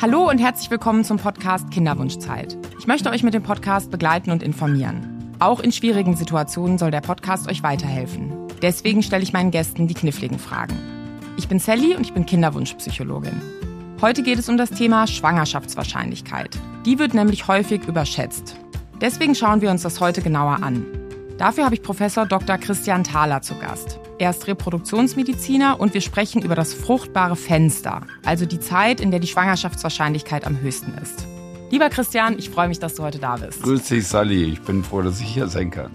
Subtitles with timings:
[0.00, 2.56] Hallo und herzlich willkommen zum Podcast Kinderwunschzeit.
[2.78, 5.34] Ich möchte euch mit dem Podcast begleiten und informieren.
[5.40, 8.46] Auch in schwierigen Situationen soll der Podcast euch weiterhelfen.
[8.62, 10.78] Deswegen stelle ich meinen Gästen die kniffligen Fragen.
[11.36, 13.42] Ich bin Sally und ich bin Kinderwunschpsychologin.
[14.00, 16.56] Heute geht es um das Thema Schwangerschaftswahrscheinlichkeit.
[16.86, 18.54] Die wird nämlich häufig überschätzt.
[19.00, 20.86] Deswegen schauen wir uns das heute genauer an.
[21.38, 22.56] Dafür habe ich Professor Dr.
[22.58, 23.98] Christian Thaler zu Gast.
[24.20, 29.20] Er ist Reproduktionsmediziner und wir sprechen über das fruchtbare Fenster, also die Zeit, in der
[29.20, 31.28] die Schwangerschaftswahrscheinlichkeit am höchsten ist.
[31.70, 33.62] Lieber Christian, ich freue mich, dass du heute da bist.
[33.62, 34.44] Grüß dich, Sally.
[34.44, 35.92] Ich bin froh, dass ich hier sein kann.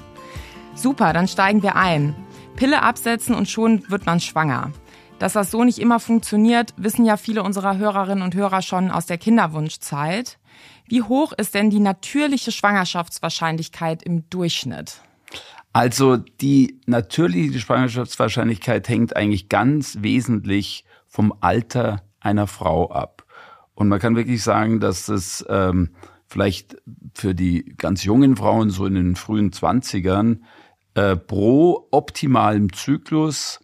[0.74, 2.16] Super, dann steigen wir ein.
[2.56, 4.72] Pille absetzen und schon wird man schwanger.
[5.20, 9.06] Dass das so nicht immer funktioniert, wissen ja viele unserer Hörerinnen und Hörer schon aus
[9.06, 10.38] der Kinderwunschzeit.
[10.88, 15.02] Wie hoch ist denn die natürliche Schwangerschaftswahrscheinlichkeit im Durchschnitt?
[15.74, 23.26] Also die natürliche Schwangerschaftswahrscheinlichkeit hängt eigentlich ganz wesentlich vom Alter einer Frau ab.
[23.74, 25.90] Und man kann wirklich sagen, dass es ähm,
[26.28, 26.78] vielleicht
[27.16, 30.46] für die ganz jungen Frauen so in den frühen Zwanzigern
[30.94, 33.60] äh, pro optimalem Zyklus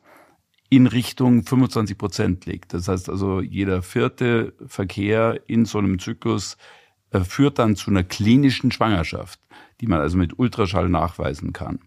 [0.69, 2.73] in Richtung 25 Prozent liegt.
[2.73, 6.57] Das heißt also, jeder vierte Verkehr in so einem Zyklus
[7.11, 9.39] äh, führt dann zu einer klinischen Schwangerschaft,
[9.81, 11.79] die man also mit Ultraschall nachweisen kann.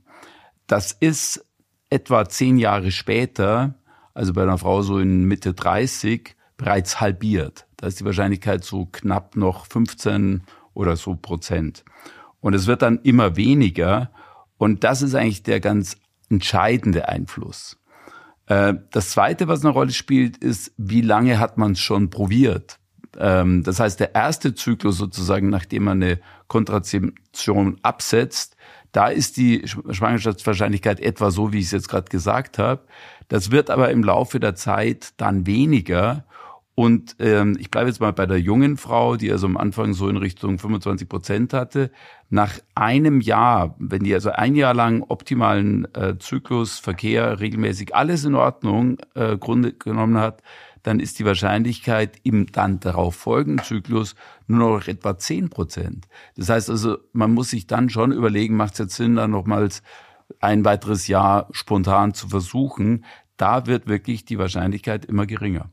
[0.66, 1.44] Das ist
[1.90, 3.74] etwa zehn Jahre später,
[4.14, 7.66] also bei einer Frau so in Mitte 30, bereits halbiert.
[7.76, 10.42] Da ist die Wahrscheinlichkeit so knapp noch 15
[10.74, 11.84] oder so Prozent.
[12.40, 14.10] Und es wird dann immer weniger.
[14.58, 15.96] Und das ist eigentlich der ganz
[16.30, 17.78] entscheidende Einfluss.
[18.46, 22.78] Äh, das Zweite, was eine Rolle spielt, ist, wie lange hat man es schon probiert?
[23.18, 28.56] Ähm, das heißt, der erste Zyklus sozusagen, nachdem man eine Kontrazeption absetzt,
[28.92, 32.82] da ist die Schwangerschaftswahrscheinlichkeit etwa so, wie ich es jetzt gerade gesagt habe.
[33.28, 36.24] Das wird aber im Laufe der Zeit dann weniger.
[36.74, 40.08] Und ähm, ich bleibe jetzt mal bei der jungen Frau, die also am Anfang so
[40.08, 41.90] in Richtung 25 Prozent hatte.
[42.30, 48.24] Nach einem Jahr, wenn die also ein Jahr lang optimalen äh, Zyklus, Verkehr, regelmäßig alles
[48.24, 50.42] in Ordnung äh, Grunde genommen hat,
[50.82, 54.14] dann ist die Wahrscheinlichkeit im dann darauf folgenden Zyklus
[54.46, 56.08] nur noch etwa 10 Prozent.
[56.36, 59.82] Das heißt also, man muss sich dann schon überlegen, macht es jetzt Sinn, dann nochmals
[60.40, 63.04] ein weiteres Jahr spontan zu versuchen.
[63.36, 65.70] Da wird wirklich die Wahrscheinlichkeit immer geringer.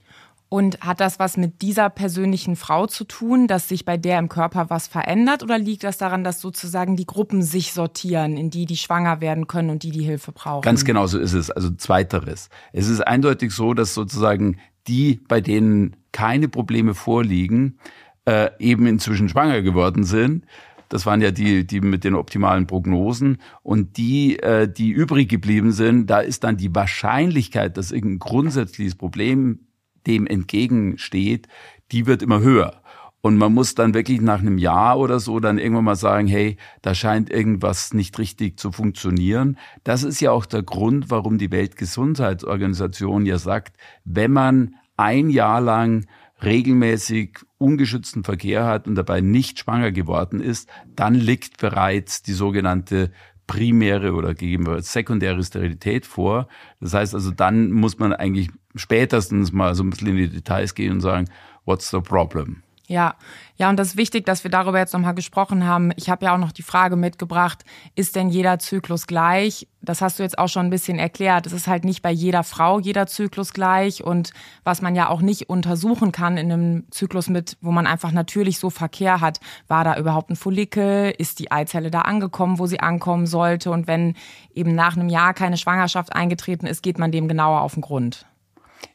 [0.51, 4.29] Und hat das was mit dieser persönlichen Frau zu tun, dass sich bei der im
[4.29, 5.43] Körper was verändert?
[5.43, 9.45] Oder liegt das daran, dass sozusagen die Gruppen sich sortieren, in die die schwanger werden
[9.45, 10.63] können und die die Hilfe brauchen?
[10.63, 11.51] Ganz genau so ist es.
[11.51, 12.49] Also zweiteres.
[12.73, 17.79] Es ist eindeutig so, dass sozusagen die, bei denen keine Probleme vorliegen,
[18.25, 20.45] äh, eben inzwischen schwanger geworden sind.
[20.89, 23.37] Das waren ja die, die mit den optimalen Prognosen.
[23.61, 28.95] Und die, äh, die übrig geblieben sind, da ist dann die Wahrscheinlichkeit, dass irgendein grundsätzliches
[28.95, 29.59] Problem
[30.07, 31.47] dem entgegensteht,
[31.91, 32.81] die wird immer höher.
[33.21, 36.57] Und man muss dann wirklich nach einem Jahr oder so dann irgendwann mal sagen, hey,
[36.81, 39.57] da scheint irgendwas nicht richtig zu funktionieren.
[39.83, 43.75] Das ist ja auch der Grund, warum die Weltgesundheitsorganisation ja sagt,
[44.05, 46.05] wenn man ein Jahr lang
[46.43, 53.11] regelmäßig ungeschützten Verkehr hat und dabei nicht schwanger geworden ist, dann liegt bereits die sogenannte
[53.47, 56.47] primäre oder gegebenenfalls sekundäre Sterilität vor.
[56.79, 60.75] Das heißt also, dann muss man eigentlich spätestens mal so ein bisschen in die Details
[60.75, 61.25] gehen und sagen,
[61.65, 62.63] what's the problem?
[62.89, 63.13] Ja,
[63.55, 65.91] ja, und das ist wichtig, dass wir darüber jetzt nochmal gesprochen haben.
[65.95, 67.63] Ich habe ja auch noch die Frage mitgebracht,
[67.93, 69.67] ist denn jeder Zyklus gleich?
[69.79, 71.45] Das hast du jetzt auch schon ein bisschen erklärt.
[71.45, 74.03] Es ist halt nicht bei jeder Frau jeder Zyklus gleich.
[74.03, 74.31] Und
[74.63, 78.57] was man ja auch nicht untersuchen kann in einem Zyklus mit, wo man einfach natürlich
[78.57, 81.13] so Verkehr hat, war da überhaupt ein Follikel?
[81.15, 83.69] Ist die Eizelle da angekommen, wo sie ankommen sollte?
[83.69, 84.15] Und wenn
[84.55, 88.25] eben nach einem Jahr keine Schwangerschaft eingetreten ist, geht man dem genauer auf den Grund.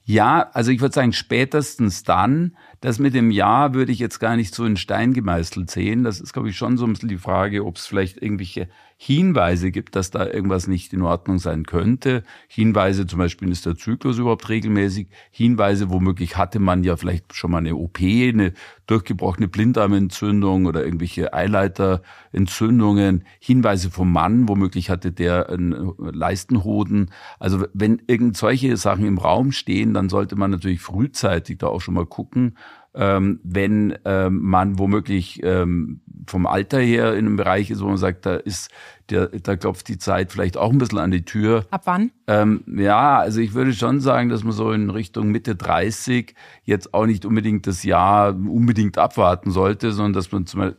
[0.07, 4.37] Ja, also ich würde sagen, spätestens dann, das mit dem Ja würde ich jetzt gar
[4.37, 6.05] nicht so in Stein gemeißelt sehen.
[6.05, 9.71] Das ist, glaube ich, schon so ein bisschen die Frage, ob es vielleicht irgendwelche Hinweise
[9.71, 12.23] gibt, dass da irgendwas nicht in Ordnung sein könnte.
[12.49, 15.09] Hinweise zum Beispiel, ist der Zyklus überhaupt regelmäßig?
[15.31, 18.53] Hinweise, womöglich hatte man ja vielleicht schon mal eine OP, eine
[18.87, 23.25] durchgebrochene Blinddarmentzündung oder irgendwelche Eileiterentzündungen.
[23.41, 27.11] Hinweise vom Mann, womöglich hatte der einen Leistenhoden.
[27.39, 31.81] Also wenn irgend solche Sachen im Raum stehen, dann sollte man natürlich frühzeitig da auch
[31.81, 32.57] schon mal gucken,
[32.95, 37.97] ähm, wenn ähm, man womöglich ähm, vom Alter her in einem Bereich ist, wo man
[37.97, 38.71] sagt, da ist
[39.11, 41.67] der, da klopft die Zeit vielleicht auch ein bisschen an die Tür.
[41.71, 42.11] Ab wann?
[42.27, 46.95] Ähm, ja, also ich würde schon sagen, dass man so in Richtung Mitte 30 jetzt
[46.95, 50.73] auch nicht unbedingt das Jahr unbedingt abwarten sollte, sondern dass man zum,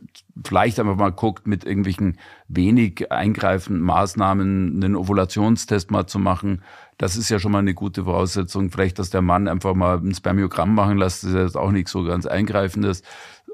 [0.44, 2.18] vielleicht einfach mal guckt, mit irgendwelchen
[2.48, 6.62] wenig eingreifenden Maßnahmen einen Ovulationstest mal zu machen,
[6.98, 8.70] Das ist ja schon mal eine gute Voraussetzung.
[8.70, 11.88] Vielleicht, dass der Mann einfach mal ein Spermiogramm machen lässt, das ist jetzt auch nicht
[11.88, 13.02] so ganz eingreifendes.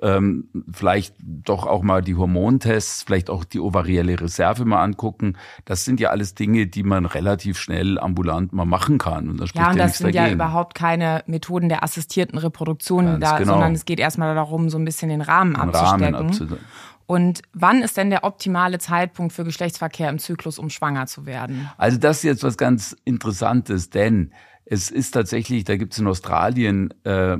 [0.00, 5.36] Ähm, vielleicht doch auch mal die Hormontests, vielleicht auch die ovarielle Reserve mal angucken.
[5.64, 9.28] Das sind ja alles Dinge, die man relativ schnell ambulant mal machen kann.
[9.28, 10.24] Und da ja, und ja das sind dagegen.
[10.24, 13.52] ja überhaupt keine Methoden der assistierten Reproduktion, da, genau.
[13.52, 16.14] sondern es geht erstmal darum, so ein bisschen den Rahmen den abzustecken.
[16.14, 16.64] Rahmen abzudecken.
[17.12, 21.68] Und wann ist denn der optimale Zeitpunkt für Geschlechtsverkehr im Zyklus, um schwanger zu werden?
[21.76, 24.32] Also das ist jetzt was ganz Interessantes, denn
[24.64, 27.36] es ist tatsächlich, da gibt es in Australien äh,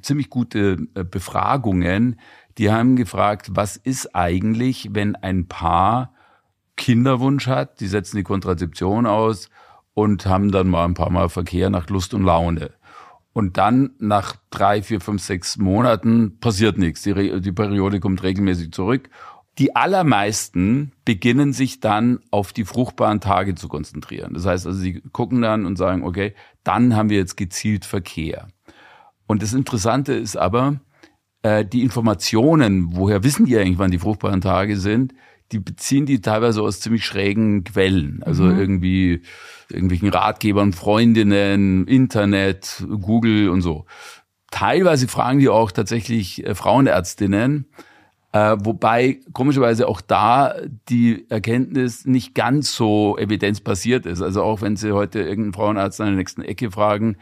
[0.00, 2.18] ziemlich gute äh, Befragungen,
[2.56, 6.14] die haben gefragt, was ist eigentlich, wenn ein Paar
[6.78, 9.50] Kinderwunsch hat, die setzen die Kontrazeption aus
[9.92, 12.70] und haben dann mal ein paar Mal Verkehr nach Lust und Laune.
[13.38, 17.02] Und dann nach drei, vier, fünf, sechs Monaten passiert nichts.
[17.02, 19.10] Die, die Periode kommt regelmäßig zurück.
[19.58, 24.34] Die allermeisten beginnen sich dann auf die fruchtbaren Tage zu konzentrieren.
[24.34, 28.48] Das heißt also, sie gucken dann und sagen, okay, dann haben wir jetzt gezielt Verkehr.
[29.28, 30.80] Und das Interessante ist aber,
[31.42, 35.14] äh, die Informationen, woher wissen die eigentlich, wann die fruchtbaren Tage sind,
[35.52, 38.20] die beziehen die teilweise aus ziemlich schrägen Quellen.
[38.24, 38.58] Also mhm.
[38.58, 39.22] irgendwie
[39.70, 43.86] irgendwelchen Ratgebern, Freundinnen, Internet, Google und so.
[44.50, 47.66] Teilweise fragen die auch tatsächlich äh, Frauenärztinnen,
[48.32, 50.54] äh, wobei komischerweise auch da
[50.88, 54.22] die Erkenntnis nicht ganz so evidenzbasiert ist.
[54.22, 57.16] Also auch wenn Sie heute irgendeinen Frauenarzt an der nächsten Ecke fragen,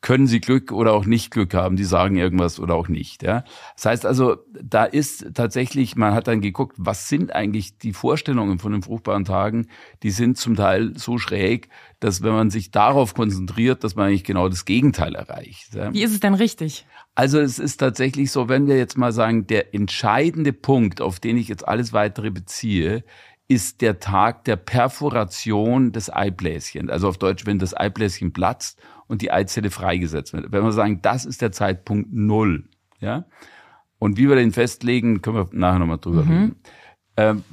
[0.00, 3.22] können sie Glück oder auch nicht Glück haben, die sagen irgendwas oder auch nicht.
[3.22, 3.44] Ja?
[3.76, 8.58] Das heißt also, da ist tatsächlich, man hat dann geguckt, was sind eigentlich die Vorstellungen
[8.58, 9.66] von den fruchtbaren Tagen,
[10.02, 11.68] die sind zum Teil so schräg,
[12.00, 15.74] dass wenn man sich darauf konzentriert, dass man eigentlich genau das Gegenteil erreicht.
[15.74, 15.92] Ja?
[15.92, 16.86] Wie ist es denn richtig?
[17.14, 21.36] Also es ist tatsächlich so, wenn wir jetzt mal sagen, der entscheidende Punkt, auf den
[21.36, 23.04] ich jetzt alles weitere beziehe,
[23.48, 26.88] ist der Tag der Perforation des Eibläschens.
[26.88, 28.80] Also auf Deutsch, wenn das Eibläschen platzt
[29.10, 30.52] und die Eizelle freigesetzt wird.
[30.52, 32.64] Wenn wir sagen, das ist der Zeitpunkt Null,
[33.00, 33.24] ja,
[33.98, 36.30] und wie wir den festlegen, können wir nachher nochmal drüber mhm.
[36.30, 36.56] reden.
[37.16, 37.44] Ähm,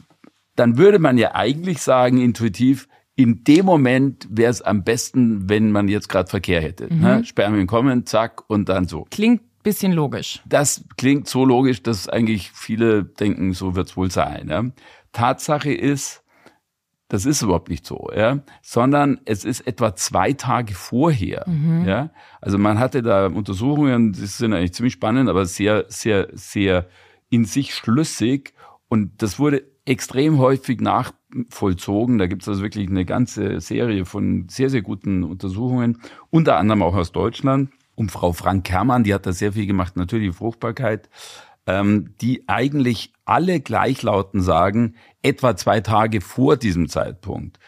[0.56, 5.72] dann würde man ja eigentlich sagen, intuitiv, in dem Moment wäre es am besten, wenn
[5.72, 6.92] man jetzt gerade Verkehr hätte.
[6.92, 7.02] Mhm.
[7.02, 7.26] Ne?
[7.26, 9.08] Spermien kommen, zack, und dann so.
[9.10, 10.42] Klingt bisschen logisch.
[10.46, 14.48] Das klingt so logisch, dass eigentlich viele denken, so wird's wohl sein.
[14.50, 14.64] Ja?
[15.12, 16.24] Tatsache ist,
[17.10, 21.86] das ist überhaupt nicht so, ja, sondern es ist etwa zwei Tage vorher, mhm.
[21.86, 22.10] ja.
[22.42, 26.88] Also man hatte da Untersuchungen, die sind eigentlich ziemlich spannend, aber sehr, sehr, sehr
[27.30, 28.54] in sich schlüssig
[28.90, 32.18] und das wurde extrem häufig nachvollzogen.
[32.18, 36.84] Da gibt es also wirklich eine ganze Serie von sehr, sehr guten Untersuchungen, unter anderem
[36.84, 37.70] auch aus Deutschland.
[37.96, 41.10] Und Frau Frank Kermann, die hat da sehr viel gemacht, natürlich Fruchtbarkeit
[41.68, 47.60] ähm, die eigentlich alle gleichlauten sagen, etwa zwei Tage vor diesem Zeitpunkt,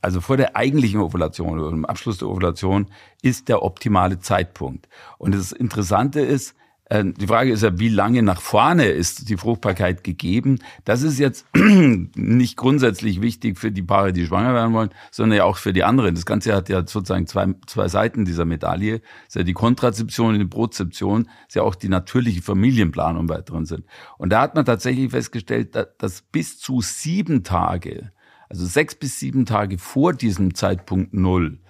[0.00, 2.86] also vor der eigentlichen Ovulation oder dem Abschluss der Ovulation,
[3.20, 4.88] ist der optimale Zeitpunkt.
[5.18, 6.56] Und das Interessante ist,
[6.92, 10.58] die Frage ist ja, wie lange nach vorne ist die Fruchtbarkeit gegeben?
[10.84, 15.44] Das ist jetzt nicht grundsätzlich wichtig für die Paare, die schwanger werden wollen, sondern ja
[15.44, 16.14] auch für die anderen.
[16.14, 18.98] Das Ganze hat ja sozusagen zwei, zwei Seiten dieser Medaille.
[18.98, 23.28] Das ist ja die Kontrazeption und die Prozeption, ist ja auch die natürliche Familienplanung im
[23.28, 23.84] weiteren Sinn.
[24.18, 28.12] Und da hat man tatsächlich festgestellt, dass bis zu sieben Tage,
[28.48, 31.60] also sechs bis sieben Tage vor diesem Zeitpunkt Null,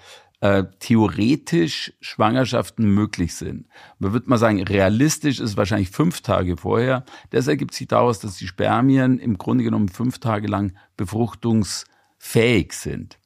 [0.42, 3.68] äh, theoretisch Schwangerschaften möglich sind.
[4.00, 7.04] Man würde mal sagen, realistisch ist wahrscheinlich fünf Tage vorher.
[7.30, 13.20] Das ergibt sich daraus, dass die Spermien im Grunde genommen fünf Tage lang befruchtungsfähig sind.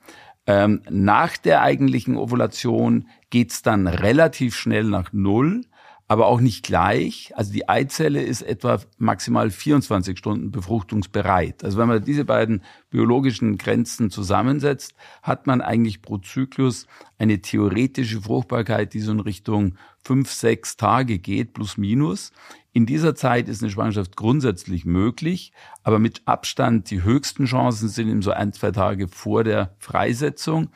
[0.47, 5.62] Ähm, nach der eigentlichen Ovulation geht's dann relativ schnell nach Null
[6.09, 7.33] aber auch nicht gleich.
[7.35, 11.65] Also die Eizelle ist etwa maximal 24 Stunden befruchtungsbereit.
[11.65, 16.87] Also wenn man diese beiden biologischen Grenzen zusammensetzt, hat man eigentlich pro Zyklus
[17.19, 22.33] eine theoretische Fruchtbarkeit, die so in Richtung fünf, sechs Tage geht, plus minus.
[22.73, 28.09] In dieser Zeit ist eine Schwangerschaft grundsätzlich möglich, aber mit Abstand die höchsten Chancen sind
[28.09, 30.69] eben so ein, zwei Tage vor der Freisetzung.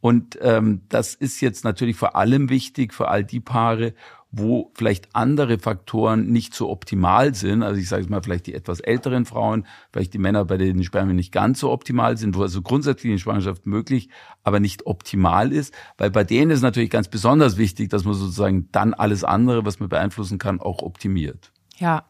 [0.00, 3.94] Und ähm, das ist jetzt natürlich vor allem wichtig für all die Paare,
[4.38, 7.62] wo vielleicht andere Faktoren nicht so optimal sind.
[7.62, 11.16] Also ich sage mal, vielleicht die etwas älteren Frauen, vielleicht die Männer, bei denen Spermien
[11.16, 14.10] nicht ganz so optimal sind, wo also grundsätzlich eine Schwangerschaft möglich,
[14.44, 15.72] aber nicht optimal ist.
[15.96, 19.80] Weil bei denen ist natürlich ganz besonders wichtig, dass man sozusagen dann alles andere, was
[19.80, 21.52] man beeinflussen kann, auch optimiert.
[21.78, 22.04] Ja.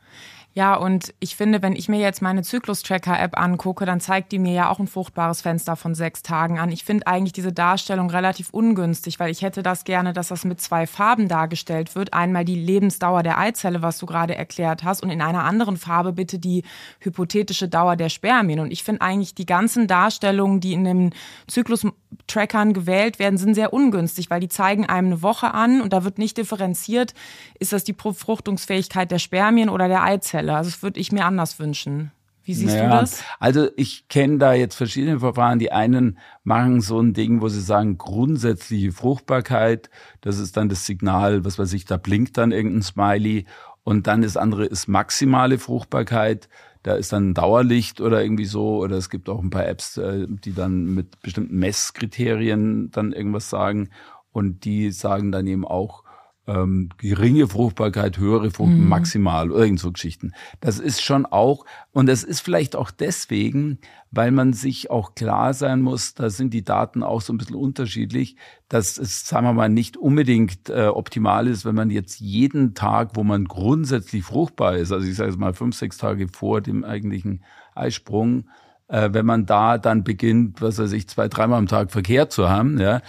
[0.56, 4.54] Ja, und ich finde, wenn ich mir jetzt meine Zyklus-Tracker-App angucke, dann zeigt die mir
[4.54, 6.72] ja auch ein fruchtbares Fenster von sechs Tagen an.
[6.72, 10.58] Ich finde eigentlich diese Darstellung relativ ungünstig, weil ich hätte das gerne, dass das mit
[10.62, 12.14] zwei Farben dargestellt wird.
[12.14, 16.14] Einmal die Lebensdauer der Eizelle, was du gerade erklärt hast, und in einer anderen Farbe
[16.14, 16.64] bitte die
[17.00, 18.60] hypothetische Dauer der Spermien.
[18.60, 21.14] Und ich finde eigentlich die ganzen Darstellungen, die in den
[21.48, 26.02] Zyklus-Trackern gewählt werden, sind sehr ungünstig, weil die zeigen einem eine Woche an und da
[26.02, 27.12] wird nicht differenziert,
[27.58, 30.45] ist das die Befruchtungsfähigkeit der Spermien oder der Eizelle.
[30.46, 30.56] Fälle.
[30.56, 32.12] Also das würde ich mir anders wünschen.
[32.44, 33.24] Wie siehst naja, du das?
[33.40, 35.58] Also ich kenne da jetzt verschiedene Verfahren.
[35.58, 40.86] Die einen machen so ein Ding, wo sie sagen, grundsätzliche Fruchtbarkeit, das ist dann das
[40.86, 43.46] Signal, was weiß ich, da blinkt dann irgendein Smiley.
[43.82, 46.48] Und dann das andere ist maximale Fruchtbarkeit.
[46.84, 48.78] Da ist dann ein Dauerlicht oder irgendwie so.
[48.78, 53.50] Oder es gibt auch ein paar Apps, äh, die dann mit bestimmten Messkriterien dann irgendwas
[53.50, 53.90] sagen.
[54.30, 56.04] Und die sagen dann eben auch,
[56.46, 58.88] ähm, geringe Fruchtbarkeit, höhere Frucht, mhm.
[58.88, 60.32] maximal, irgend so Geschichten.
[60.60, 63.78] Das ist schon auch, und das ist vielleicht auch deswegen,
[64.10, 67.56] weil man sich auch klar sein muss, da sind die Daten auch so ein bisschen
[67.56, 68.36] unterschiedlich,
[68.68, 73.10] dass es, sagen wir mal, nicht unbedingt äh, optimal ist, wenn man jetzt jeden Tag,
[73.14, 76.84] wo man grundsätzlich fruchtbar ist, also ich sage jetzt mal fünf, sechs Tage vor dem
[76.84, 78.48] eigentlichen Eisprung,
[78.88, 82.48] äh, wenn man da dann beginnt, was weiß ich, zwei, dreimal am Tag Verkehr zu
[82.48, 83.02] haben, ja,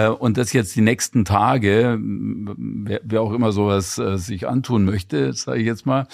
[0.00, 5.32] und das jetzt die nächsten Tage, wer, wer auch immer sowas äh, sich antun möchte,
[5.34, 6.06] sage ich jetzt mal,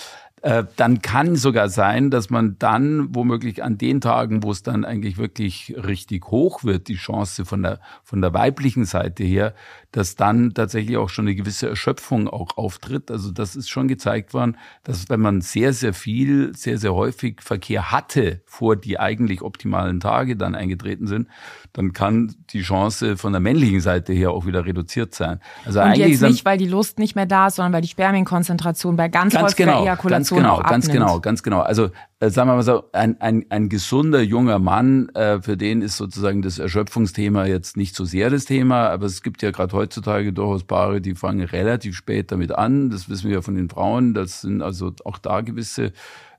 [0.42, 4.84] äh, dann kann sogar sein, dass man dann womöglich an den Tagen, wo es dann
[4.84, 9.54] eigentlich wirklich richtig hoch wird, die Chance von der, von der weiblichen Seite her,
[9.92, 13.10] dass dann tatsächlich auch schon eine gewisse Erschöpfung auch auftritt.
[13.10, 17.40] Also das ist schon gezeigt worden, dass wenn man sehr, sehr viel, sehr, sehr häufig
[17.40, 21.28] Verkehr hatte, vor die eigentlich optimalen Tage dann eingetreten sind,
[21.72, 25.40] dann kann die Chance von der männlichen Seite her auch wieder reduziert sein.
[25.64, 27.88] Also Und eigentlich jetzt nicht, weil die Lust nicht mehr da ist, sondern weil die
[27.88, 31.60] Spermienkonzentration bei ganz, ganz häufiger genau, Ejakulation ganz genau, ganz genau, ganz genau.
[31.60, 35.82] Also äh, sagen wir mal so, ein, ein, ein gesunder junger Mann, äh, für den
[35.82, 39.76] ist sozusagen das Erschöpfungsthema jetzt nicht so sehr das Thema, aber es gibt ja gerade
[39.76, 42.90] heutzutage durchaus Paare, die fangen relativ spät damit an.
[42.90, 44.14] Das wissen wir ja von den Frauen.
[44.14, 45.92] Das sind also auch da gewisse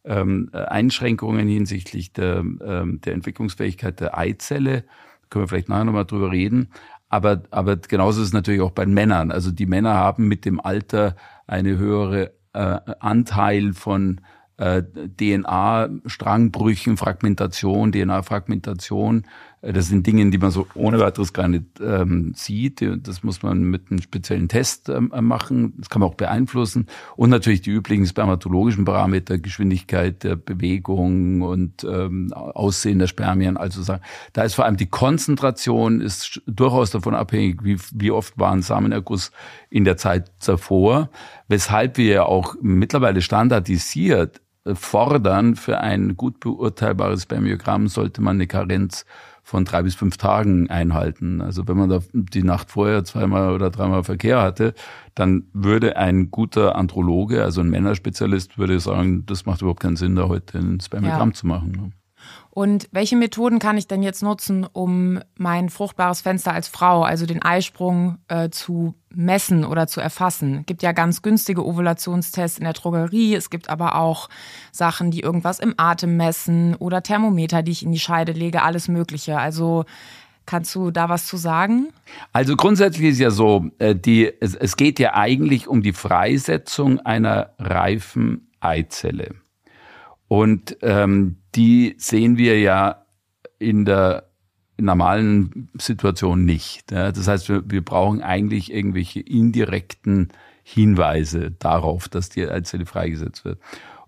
[0.04, 4.82] ähm, Einschränkungen hinsichtlich der, ähm, der Entwicklungsfähigkeit der Eizelle.
[4.82, 6.70] Da können wir vielleicht nachher nochmal drüber reden.
[7.10, 9.32] Aber, aber genauso ist es natürlich auch bei Männern.
[9.32, 11.16] Also die Männer haben mit dem Alter
[11.48, 14.22] eine höhere äh, Anteil von
[14.60, 19.26] äh, DNA-Strangbrüchen, Fragmentation, DNA-Fragmentation
[19.62, 22.84] äh, das sind Dinge, die man so ohne weiteres gar nicht ähm, sieht.
[23.04, 25.74] Das muss man mit einem speziellen Test ähm, machen.
[25.78, 26.88] Das kann man auch beeinflussen.
[27.16, 33.58] Und natürlich die üblichen spermatologischen Parameter, Geschwindigkeit der Bewegung und ähm, Aussehen der Spermien.
[33.58, 38.38] Also sagen, da ist vor allem die Konzentration ist durchaus davon abhängig, wie, wie oft
[38.38, 39.32] war ein Samenerguss
[39.70, 41.10] in der Zeit davor.
[41.48, 44.42] Weshalb wir ja auch mittlerweile standardisiert
[44.76, 49.06] fordern, für ein gut beurteilbares Spermiogramm sollte man eine Karenz
[49.44, 51.42] von drei bis fünf Tagen einhalten.
[51.42, 54.74] Also wenn man da die Nacht vorher zweimal oder dreimal Verkehr hatte,
[55.16, 60.16] dann würde ein guter Androloge, also ein Männerspezialist, würde sagen, das macht überhaupt keinen Sinn,
[60.16, 61.34] da heute ein Spermiogramm ja.
[61.34, 61.94] zu machen.
[62.52, 67.26] Und welche Methoden kann ich denn jetzt nutzen, um mein fruchtbares Fenster als Frau, also
[67.26, 70.60] den Eisprung, äh, zu messen oder zu erfassen?
[70.62, 73.36] Es gibt ja ganz günstige Ovulationstests in der Drogerie.
[73.36, 74.30] Es gibt aber auch
[74.72, 78.88] Sachen, die irgendwas im Atem messen oder Thermometer, die ich in die Scheide lege, alles
[78.88, 79.38] Mögliche.
[79.40, 79.86] Also
[80.50, 81.90] Kannst du da was zu sagen?
[82.34, 87.00] Also grundsätzlich ist ja so, äh, die, es, es geht ja eigentlich um die Freisetzung
[87.02, 89.36] einer reifen Eizelle.
[90.28, 93.06] Und ähm, die sehen wir ja
[93.58, 94.30] in der
[94.78, 96.92] normalen Situation nicht.
[96.92, 100.30] Das heißt, wir, wir brauchen eigentlich irgendwelche indirekten
[100.64, 103.60] Hinweise darauf, dass die Eizelle freigesetzt wird.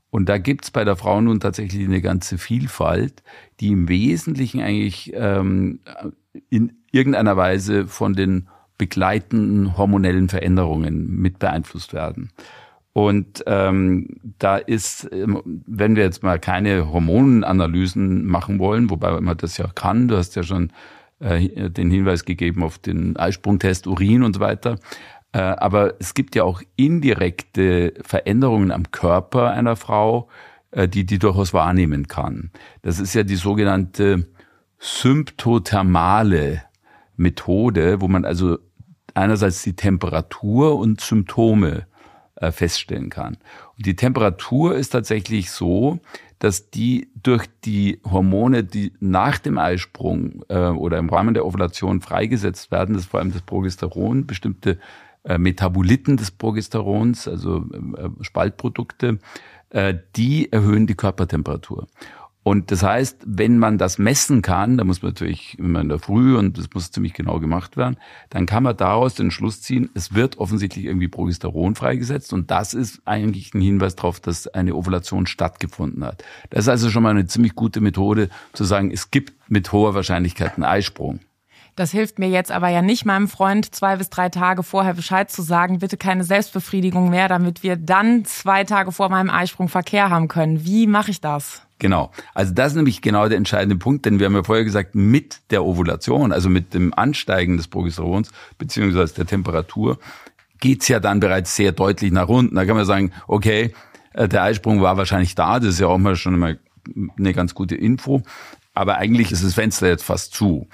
[0.09, 3.23] Und da gibt's bei der Frau nun tatsächlich eine ganze Vielfalt,
[3.59, 5.79] die im Wesentlichen eigentlich ähm,
[6.49, 12.31] in irgendeiner Weise von den begleitenden hormonellen Veränderungen mit beeinflusst werden.
[12.93, 14.07] Und ähm,
[14.37, 19.67] da ist, ähm, wenn wir jetzt mal keine Hormonanalysen machen wollen, wobei man das ja
[19.67, 20.71] kann, du hast ja schon
[21.19, 24.77] äh, den Hinweis gegeben auf den Eisprungtest, Urin und so weiter.
[25.31, 30.27] Äh, aber es gibt ja auch indirekte Veränderungen am Körper einer Frau,
[30.71, 32.51] äh, die die durchaus wahrnehmen kann.
[32.81, 34.27] Das ist ja die sogenannte
[34.79, 36.63] symptothermale
[37.15, 38.57] Methode, wo man also
[39.13, 41.85] einerseits die Temperatur und Symptome
[42.41, 43.37] äh, feststellen kann.
[43.77, 45.99] Und die Temperatur ist tatsächlich so,
[46.39, 52.01] dass die durch die Hormone, die nach dem Eisprung äh, oder im Rahmen der Ovulation
[52.01, 54.79] freigesetzt werden, das ist vor allem das Progesteron, bestimmte
[55.23, 59.19] äh, Metaboliten des Progesterons, also äh, Spaltprodukte,
[59.69, 61.87] äh, die erhöhen die Körpertemperatur.
[62.43, 65.99] Und das heißt, wenn man das messen kann, da muss man natürlich immer in der
[65.99, 67.97] Früh und das muss ziemlich genau gemacht werden,
[68.31, 72.73] dann kann man daraus den Schluss ziehen, es wird offensichtlich irgendwie Progesteron freigesetzt und das
[72.73, 76.23] ist eigentlich ein Hinweis darauf, dass eine Ovulation stattgefunden hat.
[76.49, 79.93] Das ist also schon mal eine ziemlich gute Methode zu sagen, es gibt mit hoher
[79.93, 81.19] Wahrscheinlichkeit einen Eisprung.
[81.75, 85.31] Das hilft mir jetzt aber ja nicht, meinem Freund zwei bis drei Tage vorher Bescheid
[85.31, 90.09] zu sagen, bitte keine Selbstbefriedigung mehr, damit wir dann zwei Tage vor meinem Eisprung Verkehr
[90.09, 90.65] haben können.
[90.65, 91.61] Wie mache ich das?
[91.79, 92.11] Genau.
[92.35, 95.39] Also das ist nämlich genau der entscheidende Punkt, denn wir haben ja vorher gesagt, mit
[95.49, 99.97] der Ovulation, also mit dem Ansteigen des Progesterons beziehungsweise der Temperatur,
[100.59, 102.55] geht's ja dann bereits sehr deutlich nach unten.
[102.55, 103.73] Da kann man sagen, okay,
[104.13, 106.59] äh, der Eisprung war wahrscheinlich da, das ist ja auch mal schon mal
[107.17, 108.21] eine ganz gute Info,
[108.73, 110.67] aber eigentlich ist das Fenster jetzt fast zu.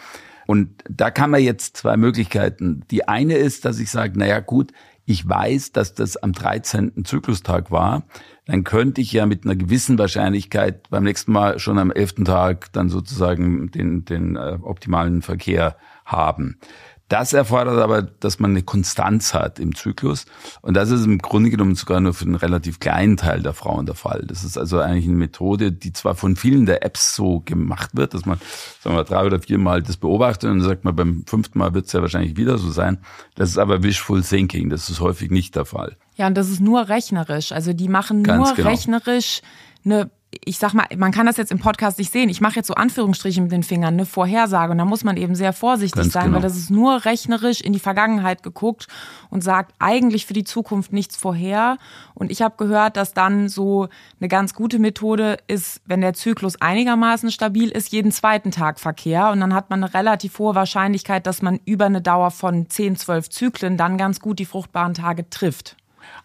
[0.48, 2.84] Und da kann man jetzt zwei Möglichkeiten.
[2.90, 4.72] Die eine ist, dass ich sage, naja gut,
[5.06, 7.06] ich weiß, dass das am 13.
[7.06, 8.04] Zyklustag war,
[8.46, 12.26] dann könnte ich ja mit einer gewissen Wahrscheinlichkeit beim nächsten Mal schon am 11.
[12.26, 16.58] Tag dann sozusagen den, den äh, optimalen Verkehr haben.
[17.10, 20.26] Das erfordert aber, dass man eine Konstanz hat im Zyklus.
[20.62, 23.86] Und das ist im Grunde genommen sogar nur für einen relativ kleinen Teil der Frauen
[23.86, 24.26] der Fall.
[24.28, 28.14] Das ist also eigentlich eine Methode, die zwar von vielen der Apps so gemacht wird,
[28.14, 28.40] dass man,
[28.82, 31.74] sagen wir, drei oder vier Mal das beobachtet und dann sagt man, beim fünften Mal
[31.74, 32.98] wird es ja wahrscheinlich wieder so sein.
[33.36, 34.70] Das ist aber wishful thinking.
[34.70, 35.96] Das ist häufig nicht der Fall.
[36.16, 37.54] Ja, und das ist nur rechnerisch.
[37.54, 38.70] Also die machen Ganz nur genau.
[38.70, 39.42] rechnerisch
[39.86, 40.10] eine
[40.44, 42.28] ich sag mal, man kann das jetzt im Podcast nicht sehen.
[42.28, 44.74] Ich mache jetzt so Anführungsstriche mit den Fingern, eine Vorhersage.
[44.74, 46.36] Und da muss man eben sehr vorsichtig Ganz sein, genau.
[46.36, 48.88] weil das ist nur rechnerisch in die Vergangenheit geguckt
[49.30, 51.78] und sagt eigentlich für die Zukunft nichts vorher.
[52.14, 53.88] Und ich habe gehört, dass dann so
[54.20, 59.30] eine ganz gute Methode ist, wenn der Zyklus einigermaßen stabil ist, jeden zweiten Tag Verkehr.
[59.32, 62.98] Und dann hat man eine relativ hohe Wahrscheinlichkeit, dass man über eine Dauer von 10,
[62.98, 65.78] 12 Zyklen dann ganz gut die fruchtbaren Tage trifft.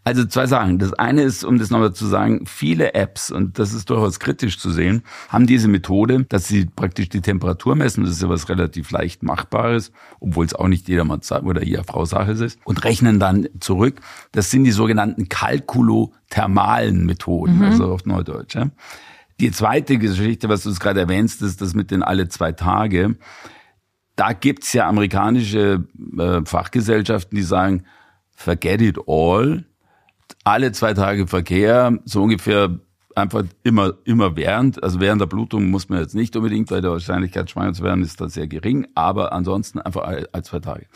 [0.05, 0.79] Also zwei Sachen.
[0.79, 4.59] Das eine ist, um das nochmal zu sagen, viele Apps, und das ist durchaus kritisch
[4.59, 8.03] zu sehen, haben diese Methode, dass sie praktisch die Temperatur messen.
[8.03, 12.05] Das ist ja was relativ leicht Machbares, obwohl es auch nicht jedermann oder jeder Frau
[12.05, 14.01] Sache ist, und rechnen dann zurück.
[14.33, 17.65] Das sind die sogenannten kalkulothermalen Methoden, mhm.
[17.65, 18.57] also auf Neudeutsch.
[18.57, 18.71] Ja.
[19.39, 23.17] Die zweite Geschichte, was du es gerade erwähnst, ist das mit den alle zwei Tage.
[24.17, 25.85] Da gibt's ja amerikanische
[26.19, 27.85] äh, Fachgesellschaften, die sagen,
[28.35, 29.65] forget it all
[30.45, 32.79] alle zwei Tage Verkehr, so ungefähr
[33.15, 34.83] einfach immer, immer während.
[34.83, 38.03] Also während der Blutung muss man jetzt nicht unbedingt, weil die Wahrscheinlichkeit schwanger zu werden
[38.03, 40.87] ist da sehr gering, aber ansonsten einfach alle, alle zwei Tage.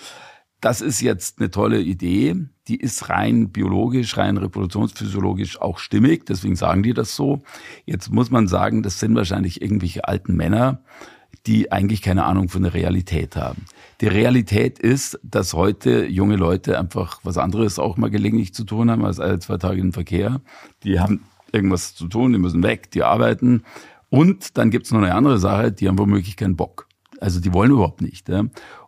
[0.60, 2.34] Das ist jetzt eine tolle Idee.
[2.66, 6.24] Die ist rein biologisch, rein reproduktionsphysiologisch auch stimmig.
[6.26, 7.42] Deswegen sagen die das so.
[7.84, 10.82] Jetzt muss man sagen, das sind wahrscheinlich irgendwelche alten Männer,
[11.46, 13.66] die eigentlich keine Ahnung von der Realität haben.
[14.00, 18.90] Die Realität ist, dass heute junge Leute einfach was anderes auch mal gelegentlich zu tun
[18.90, 20.42] haben als alle zwei Tage im Verkehr.
[20.82, 23.62] Die haben irgendwas zu tun, die müssen weg, die arbeiten.
[24.10, 26.88] Und dann gibt's noch eine andere Sache, die haben womöglich keinen Bock.
[27.20, 28.28] Also die wollen überhaupt nicht.
[28.28, 28.44] Ja?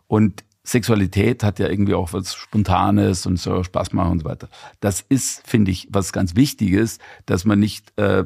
[0.07, 4.49] Und Sexualität hat ja irgendwie auch was Spontanes und soll Spaß machen und so weiter.
[4.79, 8.25] Das ist, finde ich, was ganz Wichtiges, dass man nicht äh,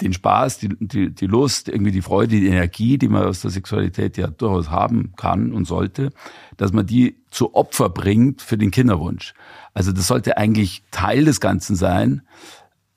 [0.00, 3.50] den Spaß, die, die, die Lust, irgendwie die Freude, die Energie, die man aus der
[3.50, 6.10] Sexualität ja durchaus haben kann und sollte,
[6.56, 9.32] dass man die zu Opfer bringt für den Kinderwunsch.
[9.72, 12.22] Also das sollte eigentlich Teil des Ganzen sein,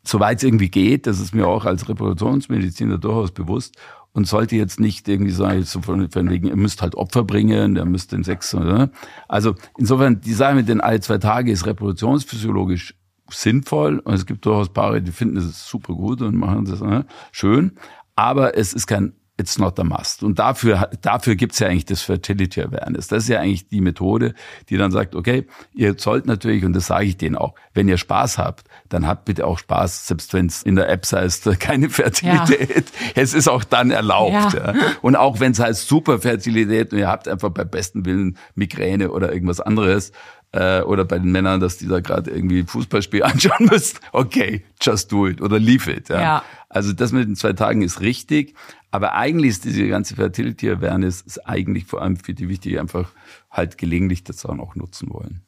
[0.04, 1.08] soweit es irgendwie geht.
[1.08, 3.76] Das ist mir auch als Reproduktionsmediziner durchaus bewusst
[4.12, 7.76] und sollte jetzt nicht irgendwie sagen, so von, von wegen, ihr müsst halt Opfer bringen,
[7.76, 8.90] ihr müsst den Sex, oder?
[9.28, 12.96] Also insofern, die Sache mit den alle zwei Tage ist reproduktionsphysiologisch
[13.34, 17.06] sinnvoll und es gibt durchaus Paare, die finden es super gut und machen das ne,
[17.32, 17.74] schön,
[18.16, 20.22] aber es ist kein It's not a must.
[20.22, 23.08] Und dafür, dafür gibt's ja eigentlich das Fertility Awareness.
[23.08, 24.34] Das ist ja eigentlich die Methode,
[24.68, 27.98] die dann sagt, okay, ihr sollt natürlich, und das sage ich denen auch, wenn ihr
[27.98, 31.90] Spaß habt, dann habt bitte auch Spaß, selbst wenn es in der App heißt, keine
[31.90, 32.90] Fertilität.
[32.90, 33.12] Ja.
[33.16, 34.54] Es ist auch dann erlaubt.
[34.54, 34.74] Ja.
[34.74, 34.76] Ja.
[35.02, 39.32] Und auch wenn es heißt Superfertilität und ihr habt einfach bei besten Willen Migräne oder
[39.32, 40.12] irgendwas anderes,
[40.52, 44.00] äh, oder bei den Männern, dass die da gerade irgendwie Fußballspiel anschauen müssen.
[44.12, 46.10] Okay, just do it oder leave it.
[46.10, 46.22] Ja.
[46.22, 46.44] ja.
[46.70, 48.56] Also das mit den zwei Tagen ist richtig,
[48.92, 53.12] aber eigentlich ist diese ganze Fertility Awareness ist eigentlich vor allem für die wichtig, einfach
[53.52, 55.42] halt gelegentlich das dann auch nutzen wollen.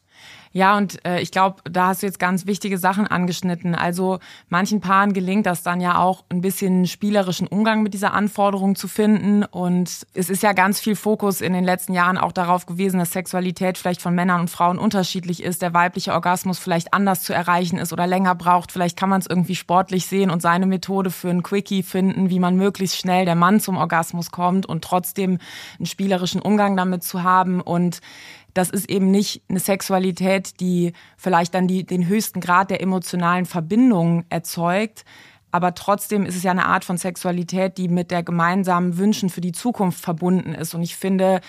[0.53, 3.73] Ja, und äh, ich glaube, da hast du jetzt ganz wichtige Sachen angeschnitten.
[3.73, 8.75] Also manchen Paaren gelingt das dann ja auch ein bisschen spielerischen Umgang mit dieser Anforderung
[8.75, 9.45] zu finden.
[9.45, 13.11] Und es ist ja ganz viel Fokus in den letzten Jahren auch darauf gewesen, dass
[13.11, 17.77] Sexualität vielleicht von Männern und Frauen unterschiedlich ist, der weibliche Orgasmus vielleicht anders zu erreichen
[17.77, 18.73] ist oder länger braucht.
[18.73, 22.39] Vielleicht kann man es irgendwie sportlich sehen und seine Methode für ein Quickie finden, wie
[22.39, 25.37] man möglichst schnell der Mann zum Orgasmus kommt und trotzdem
[25.79, 27.61] einen spielerischen Umgang damit zu haben.
[27.61, 28.01] Und
[28.53, 33.45] das ist eben nicht eine Sexualität, die vielleicht dann die, den höchsten Grad der emotionalen
[33.45, 35.05] Verbindung erzeugt.
[35.53, 39.41] aber trotzdem ist es ja eine Art von Sexualität, die mit der gemeinsamen Wünschen für
[39.41, 40.73] die Zukunft verbunden ist.
[40.73, 41.41] Und ich finde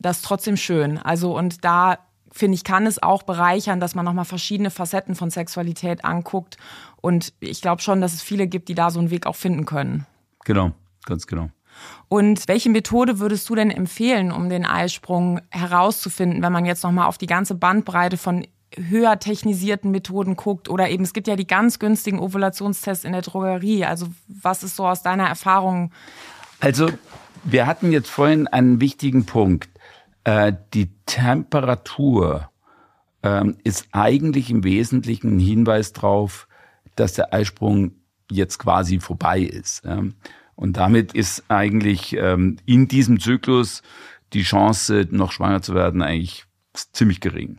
[0.00, 0.98] das trotzdem schön.
[0.98, 1.98] Also und da
[2.30, 6.56] finde ich, kann es auch bereichern, dass man nochmal verschiedene Facetten von Sexualität anguckt.
[7.00, 9.66] Und ich glaube schon, dass es viele gibt, die da so einen Weg auch finden
[9.66, 10.06] können.
[10.44, 10.72] Genau,
[11.04, 11.50] ganz genau.
[12.08, 17.06] Und welche Methode würdest du denn empfehlen, um den Eisprung herauszufinden, wenn man jetzt nochmal
[17.06, 21.46] auf die ganze Bandbreite von höher technisierten Methoden guckt oder eben es gibt ja die
[21.46, 23.84] ganz günstigen Ovulationstests in der Drogerie.
[23.84, 25.92] Also was ist so aus deiner Erfahrung?
[26.60, 26.90] Also
[27.44, 29.68] wir hatten jetzt vorhin einen wichtigen Punkt.
[30.24, 32.50] Äh, die Temperatur
[33.22, 36.46] ähm, ist eigentlich im Wesentlichen ein Hinweis darauf,
[36.96, 37.92] dass der Eisprung
[38.30, 39.82] jetzt quasi vorbei ist.
[40.54, 43.82] Und damit ist eigentlich ähm, in diesem Zyklus
[44.32, 46.44] die Chance, noch schwanger zu werden, eigentlich
[46.92, 47.58] ziemlich gering.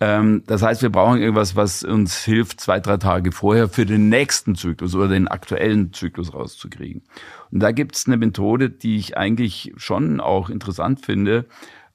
[0.00, 4.08] Ähm, das heißt, wir brauchen irgendwas, was uns hilft, zwei, drei Tage vorher für den
[4.08, 7.02] nächsten Zyklus oder den aktuellen Zyklus rauszukriegen.
[7.50, 11.46] Und da gibt es eine Methode, die ich eigentlich schon auch interessant finde.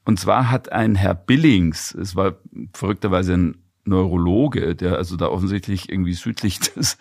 [0.05, 2.37] Und zwar hat ein Herr Billings, es war
[2.73, 6.97] verrückterweise ein Neurologe, der also da offensichtlich irgendwie südlich des,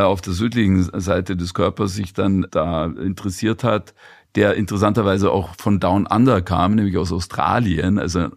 [0.00, 3.94] auf der südlichen Seite des Körpers sich dann da interessiert hat,
[4.34, 8.32] der interessanterweise auch von Down Under kam, nämlich aus Australien, also ein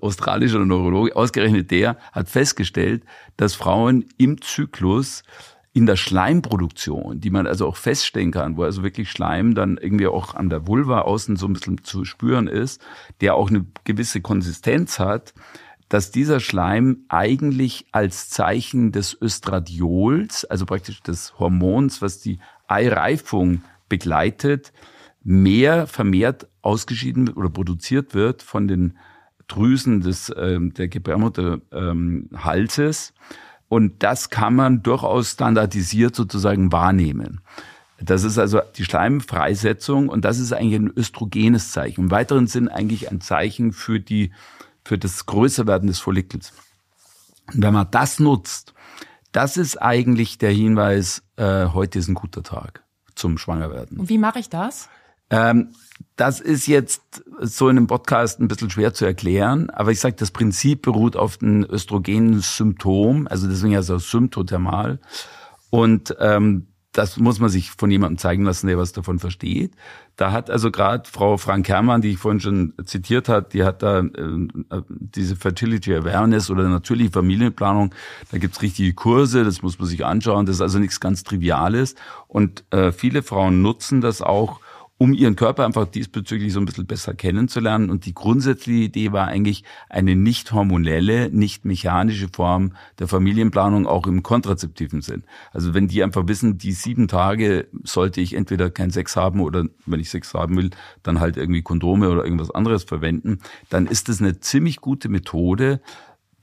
[0.00, 3.02] australischer Neurologe, ausgerechnet der hat festgestellt,
[3.36, 5.24] dass Frauen im Zyklus
[5.72, 10.06] in der Schleimproduktion, die man also auch feststellen kann, wo also wirklich Schleim dann irgendwie
[10.06, 12.80] auch an der Vulva außen so ein bisschen zu spüren ist,
[13.20, 15.34] der auch eine gewisse Konsistenz hat,
[15.94, 23.62] dass dieser Schleim eigentlich als Zeichen des Östradiols, also praktisch des Hormons, was die Eireifung
[23.88, 24.72] begleitet,
[25.22, 28.98] mehr vermehrt ausgeschieden oder produziert wird von den
[29.46, 33.10] Drüsen des, äh, der Gebärmutterhalses.
[33.10, 33.14] Ähm,
[33.68, 37.40] und das kann man durchaus standardisiert sozusagen wahrnehmen.
[38.00, 42.00] Das ist also die Schleimfreisetzung und das ist eigentlich ein östrogenes Zeichen.
[42.00, 44.32] Im weiteren Sinn eigentlich ein Zeichen für die,
[44.84, 46.52] für das Größerwerden des Follikels.
[47.52, 48.74] Und wenn man das nutzt,
[49.32, 53.98] das ist eigentlich der Hinweis, äh, heute ist ein guter Tag zum Schwangerwerden.
[53.98, 54.88] Und wie mache ich das?
[55.30, 55.74] Ähm,
[56.16, 60.16] das ist jetzt so in einem Podcast ein bisschen schwer zu erklären, aber ich sage,
[60.16, 65.00] das Prinzip beruht auf dem östrogenen Symptom, also deswegen ja so symptothermal.
[65.70, 69.72] Und ähm, das muss man sich von jemandem zeigen lassen, der was davon versteht.
[70.14, 73.82] Da hat also gerade Frau Frank Herrmann, die ich vorhin schon zitiert hat, die hat
[73.82, 77.92] da äh, diese Fertility Awareness oder natürliche Familienplanung.
[78.30, 80.46] Da gibt's richtige Kurse, das muss man sich anschauen.
[80.46, 81.96] Das ist also nichts ganz Triviales.
[82.28, 84.60] Und äh, viele Frauen nutzen das auch,
[84.96, 87.90] um ihren Körper einfach diesbezüglich so ein bisschen besser kennenzulernen.
[87.90, 94.06] Und die grundsätzliche Idee war eigentlich eine nicht hormonelle, nicht mechanische Form der Familienplanung auch
[94.06, 95.24] im kontrazeptiven Sinn.
[95.52, 99.64] Also wenn die einfach wissen, die sieben Tage sollte ich entweder kein Sex haben oder
[99.84, 100.70] wenn ich Sex haben will,
[101.02, 105.80] dann halt irgendwie Kondome oder irgendwas anderes verwenden, dann ist das eine ziemlich gute Methode,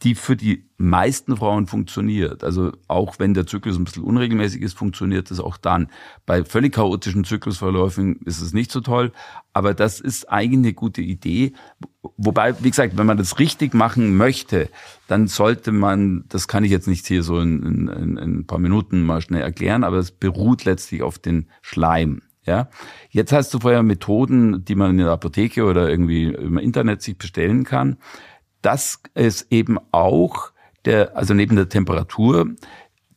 [0.03, 2.43] die für die meisten Frauen funktioniert.
[2.43, 5.89] Also auch wenn der Zyklus ein bisschen unregelmäßig ist, funktioniert das auch dann.
[6.25, 9.11] Bei völlig chaotischen Zyklusverläufen ist es nicht so toll,
[9.53, 11.53] aber das ist eigentlich eine gute Idee.
[12.17, 14.69] Wobei, wie gesagt, wenn man das richtig machen möchte,
[15.07, 18.59] dann sollte man, das kann ich jetzt nicht hier so in, in, in ein paar
[18.59, 22.23] Minuten mal schnell erklären, aber es beruht letztlich auf den Schleim.
[22.43, 22.69] Ja,
[23.11, 27.15] jetzt hast du vorher Methoden, die man in der Apotheke oder irgendwie im Internet sich
[27.15, 27.97] bestellen kann
[28.61, 30.51] dass es eben auch
[30.85, 32.49] der, also neben der Temperatur,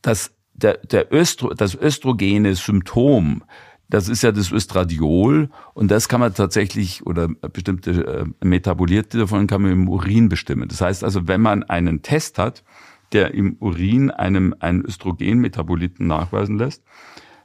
[0.02, 3.42] dass der, der Östro, das östrogene Symptom,
[3.88, 9.46] das ist ja das Östradiol und das kann man tatsächlich oder bestimmte äh, Metabolite davon
[9.46, 10.68] kann man im Urin bestimmen.
[10.68, 12.64] Das heißt also, wenn man einen Test hat,
[13.12, 16.82] der im Urin einem einen Östrogenmetaboliten nachweisen lässt,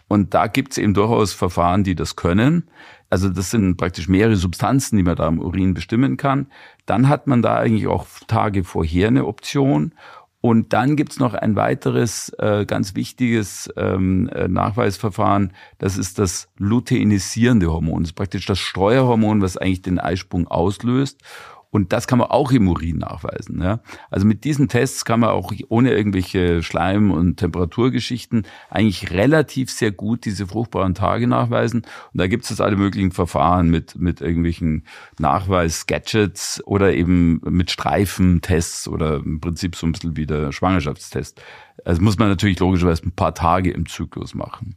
[0.08, 2.64] und da gibt es eben durchaus Verfahren, die das können.
[3.10, 6.48] Also das sind praktisch mehrere Substanzen, die man da im Urin bestimmen kann.
[6.86, 9.93] Dann hat man da eigentlich auch Tage vorher eine Option.
[10.41, 15.52] Und dann gibt's noch ein weiteres äh, ganz wichtiges ähm, äh, Nachweisverfahren.
[15.80, 18.04] Das ist das luteinisierende Hormon.
[18.04, 21.22] Das ist praktisch das Steuerhormon, was eigentlich den Eisprung auslöst.
[21.71, 23.62] Und das kann man auch im Urin nachweisen.
[23.62, 23.79] Ja?
[24.10, 29.91] Also mit diesen Tests kann man auch ohne irgendwelche Schleim- und Temperaturgeschichten eigentlich relativ sehr
[29.91, 31.82] gut diese fruchtbaren Tage nachweisen.
[31.82, 34.84] Und da gibt es alle möglichen Verfahren mit, mit irgendwelchen
[35.19, 41.39] Nachweis-Gadgets oder eben mit Streifentests oder im Prinzip so ein bisschen wie der Schwangerschaftstest.
[41.86, 44.75] Also muss man natürlich logischerweise ein paar Tage im Zyklus machen.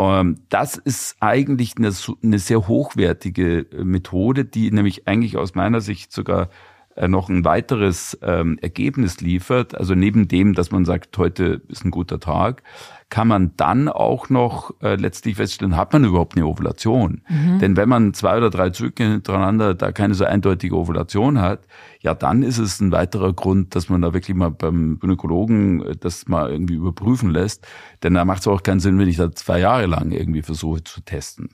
[0.00, 5.80] Ähm, das ist eigentlich eine, eine, sehr hochwertige äh, Methode, die nämlich eigentlich aus meiner
[5.80, 6.48] Sicht sogar
[7.08, 11.90] noch ein weiteres ähm, Ergebnis liefert, also neben dem, dass man sagt, heute ist ein
[11.90, 12.62] guter Tag,
[13.10, 17.22] kann man dann auch noch äh, letztlich feststellen, hat man überhaupt eine Ovulation?
[17.28, 17.58] Mhm.
[17.58, 21.66] Denn wenn man zwei oder drei Zyklen hintereinander da keine so eindeutige Ovulation hat,
[22.00, 25.96] ja, dann ist es ein weiterer Grund, dass man da wirklich mal beim Gynäkologen äh,
[25.96, 27.66] das mal irgendwie überprüfen lässt.
[28.04, 30.84] Denn da macht es auch keinen Sinn, wenn ich da zwei Jahre lang irgendwie versuche
[30.84, 31.48] zu testen.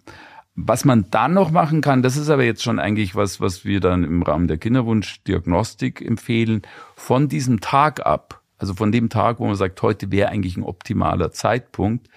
[0.58, 3.80] Was man dann noch machen kann, das ist aber jetzt schon eigentlich was, was wir
[3.80, 6.62] dann im Rahmen der Kinderwunschdiagnostik empfehlen,
[6.94, 10.62] von diesem Tag ab, also von dem Tag, wo man sagt, heute wäre eigentlich ein
[10.62, 12.08] optimaler Zeitpunkt,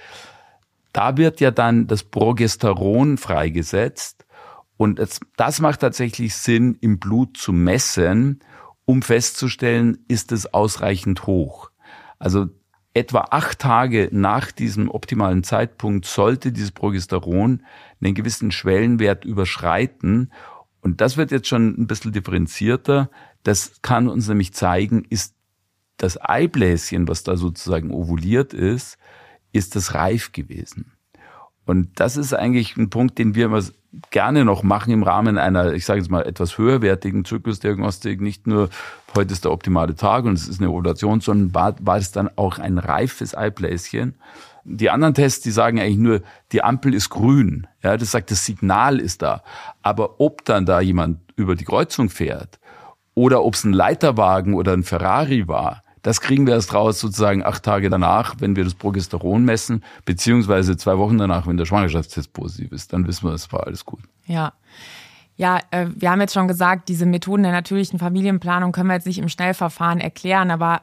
[0.94, 4.26] da wird ja dann das Progesteron freigesetzt
[4.78, 8.40] und es, das macht tatsächlich Sinn, im Blut zu messen,
[8.86, 11.72] um festzustellen, ist es ausreichend hoch.
[12.20, 12.48] Also
[13.00, 17.64] etwa acht Tage nach diesem optimalen Zeitpunkt sollte dieses Progesteron
[18.02, 20.32] einen gewissen Schwellenwert überschreiten.
[20.82, 23.10] Und das wird jetzt schon ein bisschen differenzierter.
[23.44, 25.34] Das kann uns nämlich zeigen, ist
[25.98, 28.98] das Eibläschen, was da sozusagen ovuliert ist,
[29.52, 30.92] ist das reif gewesen.
[31.70, 33.62] Und das ist eigentlich ein Punkt, den wir immer
[34.10, 38.22] gerne noch machen im Rahmen einer, ich sage jetzt mal, etwas höherwertigen Zyklusdiagnostik.
[38.22, 38.70] Nicht nur,
[39.14, 42.28] heute ist der optimale Tag und es ist eine Ovulation, sondern war, war es dann
[42.38, 44.16] auch ein reifes Eibläschen.
[44.64, 46.22] Die anderen Tests, die sagen eigentlich nur,
[46.54, 47.68] die Ampel ist grün.
[47.84, 49.44] Ja, das sagt, das Signal ist da.
[49.84, 52.60] Aber ob dann da jemand über die Kreuzung fährt
[53.14, 57.44] oder ob es ein Leiterwagen oder ein Ferrari war, das kriegen wir erst raus sozusagen
[57.44, 62.34] acht Tage danach, wenn wir das Progesteron messen, beziehungsweise zwei Wochen danach, wenn der Schwangerschaftstest
[62.34, 62.94] positiv ist.
[62.94, 64.02] Dann wissen wir, es war alles gut.
[64.26, 64.54] Ja.
[65.36, 69.08] Ja, äh, wir haben jetzt schon gesagt, diese Methoden der natürlichen Familienplanung können wir jetzt
[69.08, 70.82] nicht im Schnellverfahren erklären, aber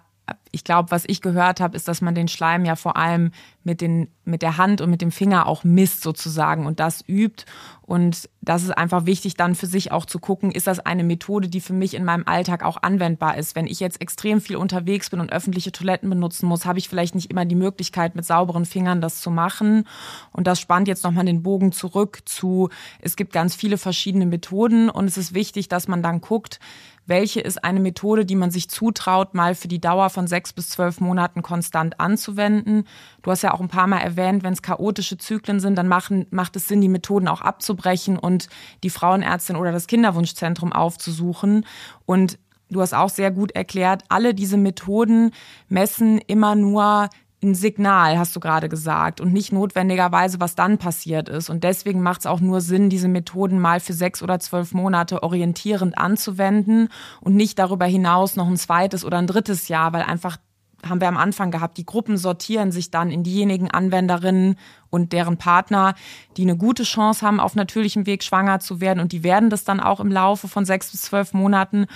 [0.51, 3.33] ich glaube, was ich gehört habe, ist, dass man den Schleim ja vor allem
[3.67, 7.45] mit, den, mit der Hand und mit dem Finger auch misst sozusagen und das übt.
[7.83, 11.49] Und das ist einfach wichtig, dann für sich auch zu gucken, ist das eine Methode,
[11.49, 13.57] die für mich in meinem Alltag auch anwendbar ist.
[13.57, 17.17] Wenn ich jetzt extrem viel unterwegs bin und öffentliche Toiletten benutzen muss, habe ich vielleicht
[17.17, 19.85] nicht immer die Möglichkeit, mit sauberen Fingern das zu machen.
[20.31, 24.91] Und das spannt jetzt nochmal den Bogen zurück zu, es gibt ganz viele verschiedene Methoden
[24.91, 26.61] und es ist wichtig, dass man dann guckt,
[27.07, 30.69] welche ist eine Methode, die man sich zutraut, mal für die Dauer von sechs bis
[30.69, 32.85] zwölf Monaten konstant anzuwenden.
[33.23, 36.27] Du hast ja auch ein paar Mal erwähnt, wenn es chaotische Zyklen sind, dann machen,
[36.31, 38.49] macht es Sinn, die Methoden auch abzubrechen und
[38.83, 41.65] die Frauenärztin oder das Kinderwunschzentrum aufzusuchen.
[42.05, 42.39] Und
[42.71, 45.33] du hast auch sehr gut erklärt, alle diese Methoden
[45.69, 47.09] messen immer nur
[47.43, 51.51] ein Signal, hast du gerade gesagt, und nicht notwendigerweise, was dann passiert ist.
[51.51, 55.23] Und deswegen macht es auch nur Sinn, diese Methoden mal für sechs oder zwölf Monate
[55.23, 56.89] orientierend anzuwenden
[57.21, 60.39] und nicht darüber hinaus noch ein zweites oder ein drittes Jahr, weil einfach
[60.85, 64.57] haben wir am Anfang gehabt, die Gruppen sortieren sich dann in diejenigen Anwenderinnen
[64.91, 65.95] und deren Partner,
[66.37, 69.01] die eine gute Chance haben, auf natürlichem Weg schwanger zu werden.
[69.01, 71.87] Und die werden das dann auch im Laufe von sechs bis zwölf Monaten.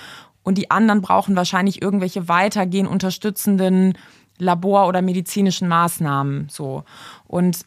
[0.43, 3.95] Und die anderen brauchen wahrscheinlich irgendwelche weitergehen unterstützenden
[4.39, 6.85] Labor- oder medizinischen Maßnahmen so.
[7.27, 7.67] Und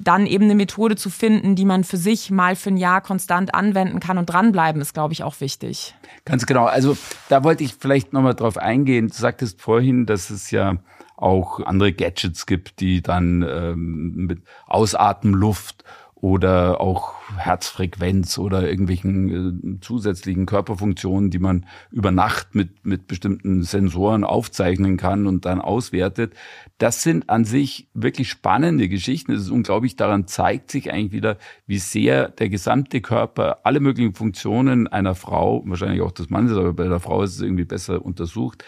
[0.00, 3.54] dann eben eine Methode zu finden, die man für sich mal für ein Jahr konstant
[3.54, 5.94] anwenden kann und dranbleiben, ist, glaube ich, auch wichtig.
[6.24, 6.66] Ganz genau.
[6.66, 6.96] Also
[7.28, 9.08] da wollte ich vielleicht nochmal drauf eingehen.
[9.08, 10.76] Du sagtest vorhin, dass es ja
[11.16, 15.84] auch andere Gadgets gibt, die dann ähm, mit Ausatemluft
[16.20, 23.62] oder auch Herzfrequenz oder irgendwelchen äh, zusätzlichen Körperfunktionen, die man über Nacht mit, mit bestimmten
[23.62, 26.34] Sensoren aufzeichnen kann und dann auswertet.
[26.78, 29.32] Das sind an sich wirklich spannende Geschichten.
[29.32, 34.14] Es ist unglaublich, daran zeigt sich eigentlich wieder, wie sehr der gesamte Körper, alle möglichen
[34.14, 38.04] Funktionen einer Frau, wahrscheinlich auch des Mannes, aber bei der Frau ist es irgendwie besser
[38.04, 38.64] untersucht,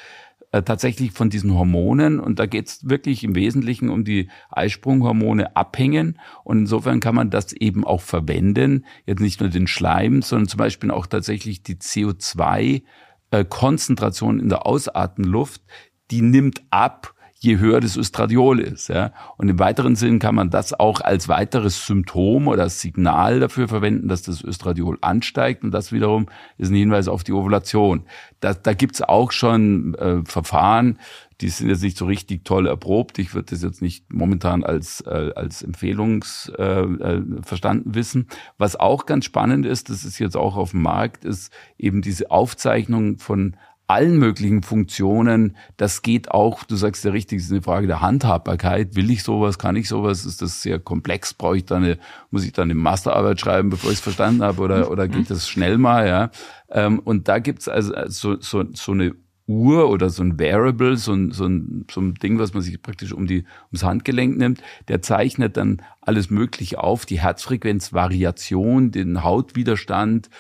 [0.53, 2.19] äh, tatsächlich von diesen Hormonen.
[2.21, 6.19] Und da geht es wirklich im Wesentlichen um die Eisprunghormone abhängen.
[6.45, 10.59] Und insofern kann man das eben auch verwenden, jetzt nicht nur den Schleim, sondern zum
[10.59, 12.83] Beispiel auch tatsächlich die CO2
[13.31, 15.63] äh, Konzentration in der Ausatemluft,
[16.11, 18.89] die nimmt ab je höher das Östradiol ist.
[18.89, 19.13] Ja.
[19.39, 24.09] Und im weiteren Sinn kann man das auch als weiteres Symptom oder Signal dafür verwenden,
[24.09, 25.65] dass das Östradiol ansteigt.
[25.65, 26.27] Und das wiederum
[26.59, 28.05] ist ein Hinweis auf die Ovulation.
[28.41, 30.99] Da, da gibt's auch schon äh, Verfahren,
[31.41, 33.19] die sind jetzt nicht so richtig toll erprobt.
[33.19, 38.29] Ich würde das jetzt nicht momentan als, äh, als Empfehlungs äh, äh, verstanden wissen.
[38.59, 42.31] Was auch ganz spannend ist, das ist jetzt auch auf dem Markt, ist eben diese
[42.31, 43.57] Aufzeichnung von
[43.91, 45.57] allen möglichen Funktionen.
[45.77, 48.95] Das geht auch, du sagst ja richtig, es ist eine Frage der Handhabbarkeit.
[48.95, 50.25] Will ich sowas, kann ich sowas?
[50.25, 51.35] Ist das sehr komplex?
[51.35, 51.99] Brauche ich da eine,
[52.31, 54.63] muss ich da eine Masterarbeit schreiben, bevor ich es verstanden habe?
[54.63, 56.07] Oder, oder geht das schnell mal?
[56.07, 56.31] Ja.
[56.71, 59.17] Ähm, und da gibt's also so, so, so eine
[59.51, 62.81] Uhr oder so ein Variable, so ein, so, ein, so ein Ding, was man sich
[62.81, 69.25] praktisch um die, ums Handgelenk nimmt, der zeichnet dann alles Mögliche auf, die Herzfrequenzvariation, den
[69.25, 70.31] Hautwiderstand,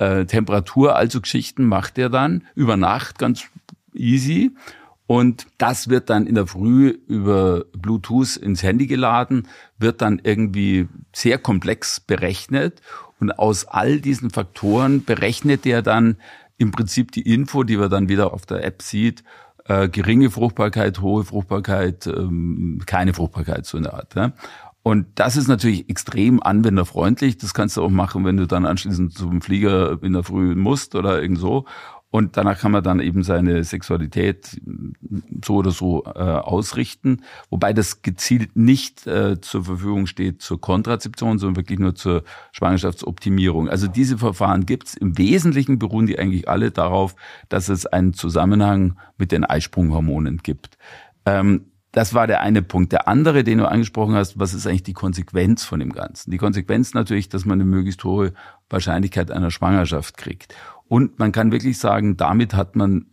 [0.00, 3.44] äh, Temperatur, also Geschichten macht er dann über Nacht ganz
[3.94, 4.52] easy.
[5.06, 10.88] Und das wird dann in der Früh über Bluetooth ins Handy geladen, wird dann irgendwie
[11.12, 12.80] sehr komplex berechnet.
[13.18, 16.16] Und aus all diesen Faktoren berechnet er dann
[16.56, 19.24] im Prinzip die Info, die man dann wieder auf der App sieht,
[19.66, 24.14] äh, geringe Fruchtbarkeit, hohe Fruchtbarkeit, ähm, keine Fruchtbarkeit so in der Art.
[24.14, 24.32] Ja?
[24.82, 27.36] Und das ist natürlich extrem anwenderfreundlich.
[27.36, 30.94] Das kannst du auch machen, wenn du dann anschließend zum Flieger in der Früh musst
[30.94, 31.66] oder irgend so.
[32.12, 34.60] Und danach kann man dann eben seine Sexualität
[35.44, 41.38] so oder so äh, ausrichten, wobei das gezielt nicht äh, zur Verfügung steht zur Kontrazeption,
[41.38, 43.68] sondern wirklich nur zur Schwangerschaftsoptimierung.
[43.68, 44.94] Also diese Verfahren gibt's.
[44.94, 47.14] Im Wesentlichen beruhen die eigentlich alle darauf,
[47.48, 50.78] dass es einen Zusammenhang mit den Eisprunghormonen gibt.
[51.26, 52.92] Ähm, das war der eine Punkt.
[52.92, 56.30] Der andere, den du angesprochen hast, was ist eigentlich die Konsequenz von dem Ganzen?
[56.30, 58.32] Die Konsequenz natürlich, dass man eine möglichst hohe
[58.68, 60.54] Wahrscheinlichkeit einer Schwangerschaft kriegt.
[60.88, 63.06] Und man kann wirklich sagen, damit hat man,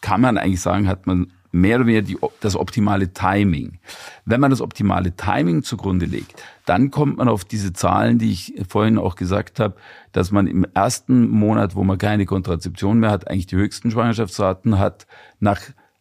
[0.00, 3.78] kann man eigentlich sagen, hat man mehr oder weniger die, das optimale Timing.
[4.24, 8.54] Wenn man das optimale Timing zugrunde legt, dann kommt man auf diese Zahlen, die ich
[8.68, 9.76] vorhin auch gesagt habe,
[10.12, 14.78] dass man im ersten Monat, wo man keine Kontrazeption mehr hat, eigentlich die höchsten Schwangerschaftsraten
[14.78, 15.06] hat.
[15.38, 15.60] Nach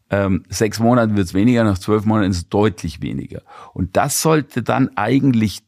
[0.10, 3.42] ähm, sechs Monaten wird es weniger, nach zwölf Monaten ist es deutlich weniger.
[3.74, 5.62] Und das sollte dann eigentlich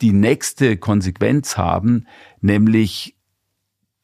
[0.00, 2.06] die nächste Konsequenz haben,
[2.40, 3.16] nämlich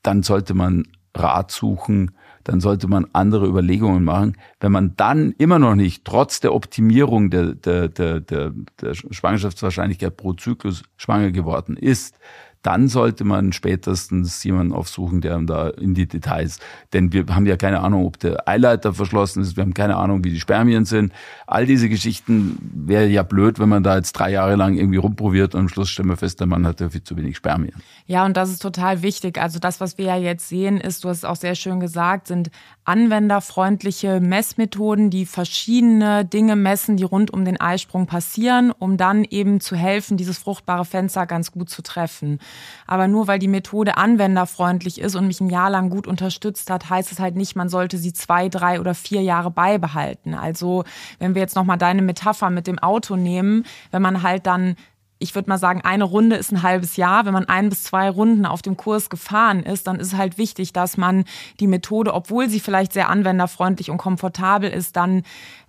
[0.03, 2.12] dann sollte man Rat suchen,
[2.44, 4.37] dann sollte man andere Überlegungen machen.
[4.61, 10.16] Wenn man dann immer noch nicht, trotz der Optimierung der, der, der, der, der Schwangerschaftswahrscheinlichkeit
[10.16, 12.18] pro Zyklus schwanger geworden ist,
[12.66, 16.59] dann sollte man spätestens jemanden aufsuchen, der da in die Details,
[16.92, 20.24] denn wir haben ja keine Ahnung, ob der Eileiter verschlossen ist, wir haben keine Ahnung,
[20.24, 21.12] wie die Spermien sind.
[21.46, 25.55] All diese Geschichten wäre ja blöd, wenn man da jetzt drei Jahre lang irgendwie rumprobiert
[25.55, 27.74] und am Schluss stellen wir fest, der Mann hat ja viel zu wenig Spermien.
[28.07, 29.40] Ja, und das ist total wichtig.
[29.40, 32.26] Also das, was wir ja jetzt sehen, ist, du hast es auch sehr schön gesagt,
[32.26, 32.50] sind
[32.87, 39.61] anwenderfreundliche Messmethoden, die verschiedene Dinge messen, die rund um den Eisprung passieren, um dann eben
[39.61, 42.38] zu helfen, dieses fruchtbare Fenster ganz gut zu treffen.
[42.87, 46.88] Aber nur weil die Methode anwenderfreundlich ist und mich ein Jahr lang gut unterstützt hat,
[46.88, 50.35] heißt es halt nicht, man sollte sie zwei, drei oder vier Jahre beibehalten.
[50.35, 50.85] Also
[51.18, 54.77] wenn wir jetzt nochmal deine Metapher mit dem Auto nehmen, wenn man halt dann
[55.18, 57.24] ich würde mal sagen, eine Runde ist ein halbes Jahr.
[57.24, 60.72] Wenn man ein bis zwei Runden auf dem Kurs gefahren ist, dann ist halt wichtig,
[60.72, 61.24] dass man
[61.59, 65.22] die Methode, obwohl sie vielleicht sehr anwenderfreundlich und komfortabel ist, dann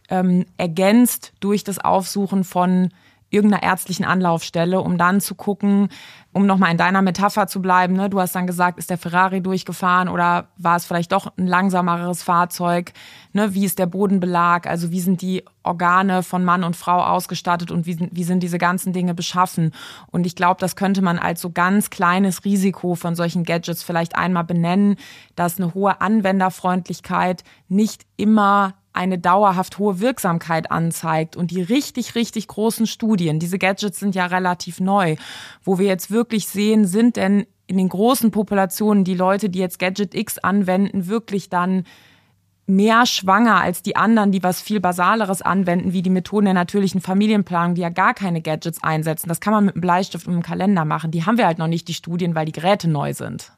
[0.10, 2.90] ähm, ergänzt durch das Aufsuchen von
[3.30, 5.90] irgendeiner ärztlichen Anlaufstelle, um dann zu gucken,
[6.32, 8.10] um nochmal in deiner Metapher zu bleiben, ne?
[8.10, 12.24] du hast dann gesagt, ist der Ferrari durchgefahren oder war es vielleicht doch ein langsameres
[12.24, 12.94] Fahrzeug?
[13.34, 13.54] Ne?
[13.54, 14.68] Wie ist der Bodenbelag?
[14.68, 18.60] Also wie sind die Organe von Mann und Frau ausgestattet und wie wie sind diese
[18.60, 19.74] ganzen Dinge beschaffen?
[20.12, 24.16] Und ich glaube, das könnte man als so ganz kleines Risiko von solchen Gadgets vielleicht
[24.16, 24.96] einmal benennen,
[25.36, 31.36] dass eine hohe Anwenderfreundlichkeit nicht immer eine dauerhaft hohe Wirksamkeit anzeigt.
[31.38, 35.16] Und die richtig, richtig großen Studien, diese Gadgets sind ja relativ neu,
[35.64, 39.80] wo wir jetzt wirklich sehen, sind denn in den großen Populationen die Leute, die jetzt
[39.80, 41.84] Gadget X anwenden, wirklich dann
[42.66, 47.00] mehr schwanger als die anderen, die was viel Basaleres anwenden, wie die Methoden der natürlichen
[47.00, 49.30] Familienplanung, die ja gar keine Gadgets einsetzen.
[49.30, 51.12] Das kann man mit einem Bleistift und einem Kalender machen.
[51.12, 53.54] Die haben wir halt noch nicht, die Studien, weil die Geräte neu sind.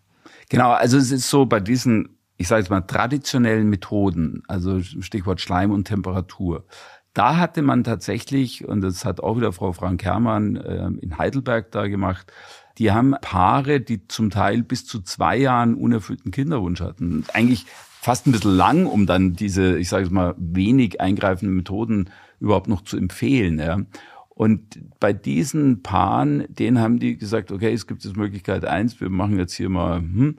[0.49, 5.41] Genau, also es ist so bei diesen ich sage jetzt mal, traditionellen Methoden, also Stichwort
[5.41, 6.65] Schleim und Temperatur,
[7.13, 11.69] da hatte man tatsächlich, und das hat auch wieder Frau Frank Herrmann äh, in Heidelberg
[11.71, 12.32] da gemacht,
[12.78, 17.25] die haben Paare, die zum Teil bis zu zwei Jahren unerfüllten Kinderwunsch hatten.
[17.34, 17.65] Eigentlich
[17.99, 22.69] fast ein bisschen lang, um dann diese, ich sage jetzt mal, wenig eingreifenden Methoden überhaupt
[22.69, 23.60] noch zu empfehlen.
[23.60, 23.82] Ja.
[24.30, 29.10] Und bei diesen Paaren, denen haben die gesagt, okay, es gibt jetzt Möglichkeit eins, wir
[29.10, 30.38] machen jetzt hier mal, hm,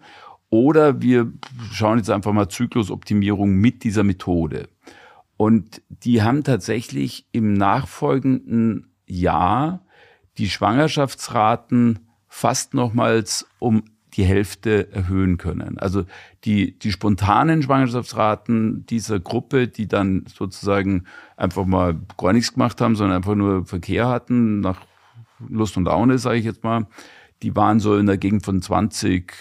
[0.50, 1.32] oder wir
[1.72, 4.68] schauen jetzt einfach mal Zyklusoptimierung mit dieser Methode.
[5.36, 9.86] Und die haben tatsächlich im nachfolgenden Jahr
[10.36, 13.84] die Schwangerschaftsraten fast nochmals um
[14.14, 15.78] die Hälfte erhöhen können.
[15.78, 16.04] Also
[16.44, 21.04] die, die spontanen Schwangerschaftsraten dieser Gruppe, die dann sozusagen
[21.36, 24.80] einfach mal gar nichts gemacht haben, sondern einfach nur Verkehr hatten, nach
[25.48, 26.86] Lust und Laune, sage ich jetzt mal,
[27.42, 29.32] die waren so in der Gegend von 20,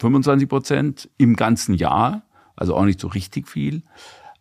[0.00, 2.22] 25 Prozent im ganzen Jahr,
[2.56, 3.82] also auch nicht so richtig viel.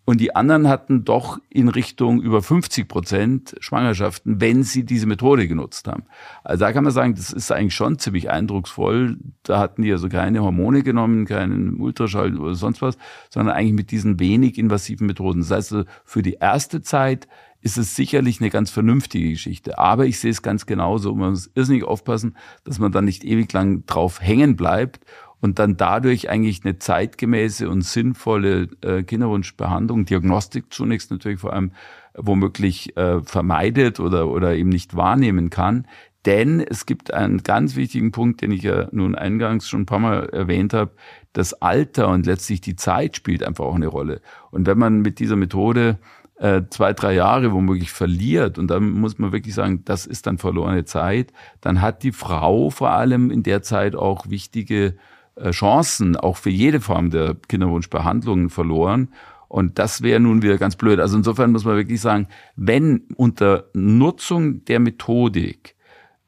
[0.03, 5.47] Und die anderen hatten doch in Richtung über 50 Prozent Schwangerschaften, wenn sie diese Methode
[5.47, 6.03] genutzt haben.
[6.43, 9.17] Also da kann man sagen, das ist eigentlich schon ziemlich eindrucksvoll.
[9.43, 12.97] Da hatten die also keine Hormone genommen, keinen Ultraschall oder sonst was,
[13.29, 15.41] sondern eigentlich mit diesen wenig invasiven Methoden.
[15.41, 17.27] Das heißt, für die erste Zeit
[17.61, 19.77] ist es sicherlich eine ganz vernünftige Geschichte.
[19.77, 21.13] Aber ich sehe es ganz genauso.
[21.15, 25.05] Man muss irrsinnig aufpassen, dass man dann nicht ewig lang drauf hängen bleibt
[25.41, 31.71] und dann dadurch eigentlich eine zeitgemäße und sinnvolle äh, Kinderwunschbehandlung, Diagnostik zunächst natürlich vor allem
[32.15, 35.87] womöglich äh, vermeidet oder, oder eben nicht wahrnehmen kann.
[36.25, 39.99] Denn es gibt einen ganz wichtigen Punkt, den ich ja nun eingangs schon ein paar
[39.99, 40.91] Mal erwähnt habe.
[41.33, 44.21] Das Alter und letztlich die Zeit spielt einfach auch eine Rolle.
[44.51, 45.97] Und wenn man mit dieser Methode
[46.41, 50.39] äh, zwei, drei Jahre womöglich verliert, und dann muss man wirklich sagen, das ist dann
[50.39, 51.31] verlorene Zeit,
[51.61, 54.95] dann hat die Frau vor allem in der Zeit auch wichtige
[55.35, 59.09] äh, Chancen, auch für jede Form der Kinderwunschbehandlung verloren.
[59.49, 60.99] Und das wäre nun wieder ganz blöd.
[60.99, 65.75] Also insofern muss man wirklich sagen, wenn unter Nutzung der Methodik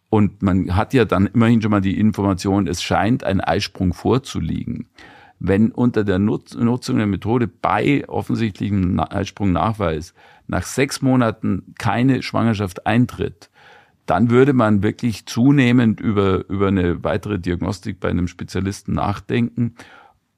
[0.10, 4.90] und man hat ja dann immerhin schon mal die Information, es scheint ein Eisprung vorzuliegen.
[5.46, 10.14] Wenn unter der Nutzung der Methode bei offensichtlichem Eisprungnachweis
[10.48, 13.50] nach sechs Monaten keine Schwangerschaft eintritt,
[14.06, 19.76] dann würde man wirklich zunehmend über, über eine weitere Diagnostik bei einem Spezialisten nachdenken.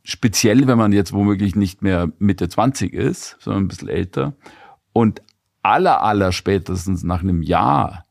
[0.02, 4.34] Speziell, wenn man jetzt womöglich nicht mehr Mitte 20 ist, sondern ein bisschen älter.
[4.92, 5.22] Und
[5.62, 8.06] aller, aller spätestens nach einem Jahr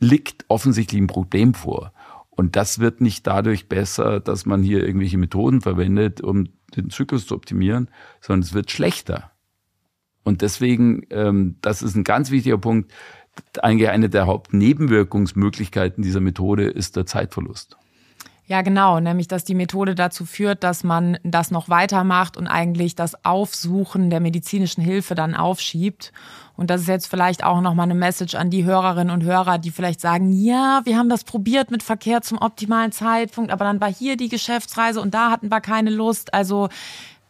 [0.00, 1.92] liegt offensichtlich ein Problem vor.
[2.38, 7.26] Und das wird nicht dadurch besser, dass man hier irgendwelche Methoden verwendet, um den Zyklus
[7.26, 9.32] zu optimieren, sondern es wird schlechter.
[10.22, 12.92] Und deswegen, ähm, das ist ein ganz wichtiger Punkt.
[13.60, 17.76] Eigentlich eine der Hauptnebenwirkungsmöglichkeiten dieser Methode ist der Zeitverlust.
[18.48, 22.94] Ja, genau, nämlich dass die Methode dazu führt, dass man das noch weitermacht und eigentlich
[22.94, 26.14] das Aufsuchen der medizinischen Hilfe dann aufschiebt.
[26.56, 29.70] Und das ist jetzt vielleicht auch nochmal eine Message an die Hörerinnen und Hörer, die
[29.70, 33.92] vielleicht sagen, ja, wir haben das probiert mit Verkehr zum optimalen Zeitpunkt, aber dann war
[33.92, 36.32] hier die Geschäftsreise und da hatten wir keine Lust.
[36.32, 36.70] Also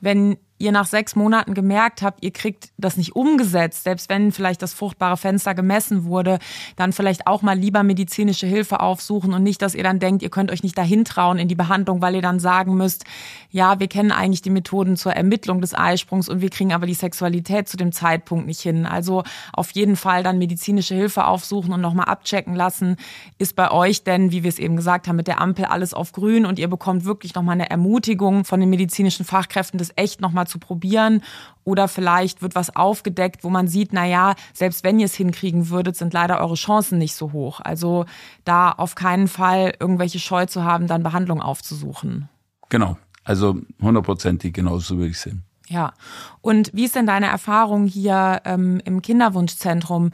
[0.00, 4.60] wenn ihr nach sechs Monaten gemerkt habt, ihr kriegt das nicht umgesetzt, selbst wenn vielleicht
[4.62, 6.38] das fruchtbare Fenster gemessen wurde,
[6.76, 10.30] dann vielleicht auch mal lieber medizinische Hilfe aufsuchen und nicht, dass ihr dann denkt, ihr
[10.30, 13.04] könnt euch nicht dahin trauen in die Behandlung, weil ihr dann sagen müsst,
[13.50, 16.94] ja, wir kennen eigentlich die Methoden zur Ermittlung des Eisprungs und wir kriegen aber die
[16.94, 18.84] Sexualität zu dem Zeitpunkt nicht hin.
[18.84, 22.96] Also auf jeden Fall dann medizinische Hilfe aufsuchen und nochmal abchecken lassen.
[23.38, 26.12] Ist bei euch denn, wie wir es eben gesagt haben, mit der Ampel alles auf
[26.12, 30.47] grün und ihr bekommt wirklich nochmal eine Ermutigung von den medizinischen Fachkräften, das echt nochmal
[30.48, 31.22] zu probieren
[31.64, 35.68] oder vielleicht wird was aufgedeckt, wo man sieht, na ja, selbst wenn ihr es hinkriegen
[35.68, 37.60] würdet, sind leider eure Chancen nicht so hoch.
[37.62, 38.06] Also
[38.44, 42.28] da auf keinen Fall irgendwelche Scheu zu haben, dann Behandlung aufzusuchen.
[42.68, 42.96] Genau.
[43.24, 45.44] Also hundertprozentig genauso würde ich sehen.
[45.68, 45.92] Ja.
[46.40, 50.12] Und wie ist denn deine Erfahrung hier ähm, im Kinderwunschzentrum?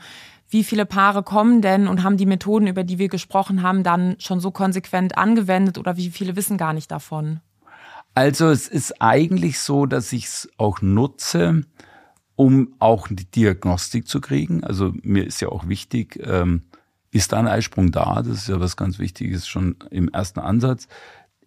[0.50, 4.16] Wie viele Paare kommen denn und haben die Methoden, über die wir gesprochen haben, dann
[4.18, 7.40] schon so konsequent angewendet oder wie viele wissen gar nicht davon?
[8.14, 11.64] Also es ist eigentlich so, dass ich es auch nutze,
[12.36, 14.62] um auch die Diagnostik zu kriegen.
[14.64, 16.62] Also mir ist ja auch wichtig, ähm,
[17.10, 18.22] ist da ein Eisprung da?
[18.22, 20.88] Das ist ja was ganz Wichtiges schon im ersten Ansatz.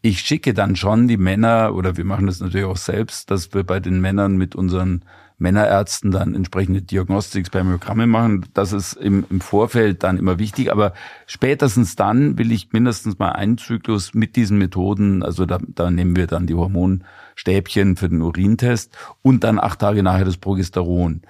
[0.01, 3.63] Ich schicke dann schon die Männer, oder wir machen das natürlich auch selbst, dass wir
[3.63, 5.03] bei den Männern mit unseren
[5.39, 8.45] Männerärzten dann entsprechende Diagnostik-Spermiogramme machen.
[8.53, 10.93] Das ist im, im Vorfeld dann immer wichtig, aber
[11.27, 16.15] spätestens dann will ich mindestens mal einen Zyklus mit diesen Methoden, also da, da nehmen
[16.15, 21.21] wir dann die Hormonstäbchen für den Urintest und dann acht Tage nachher das Progesteron.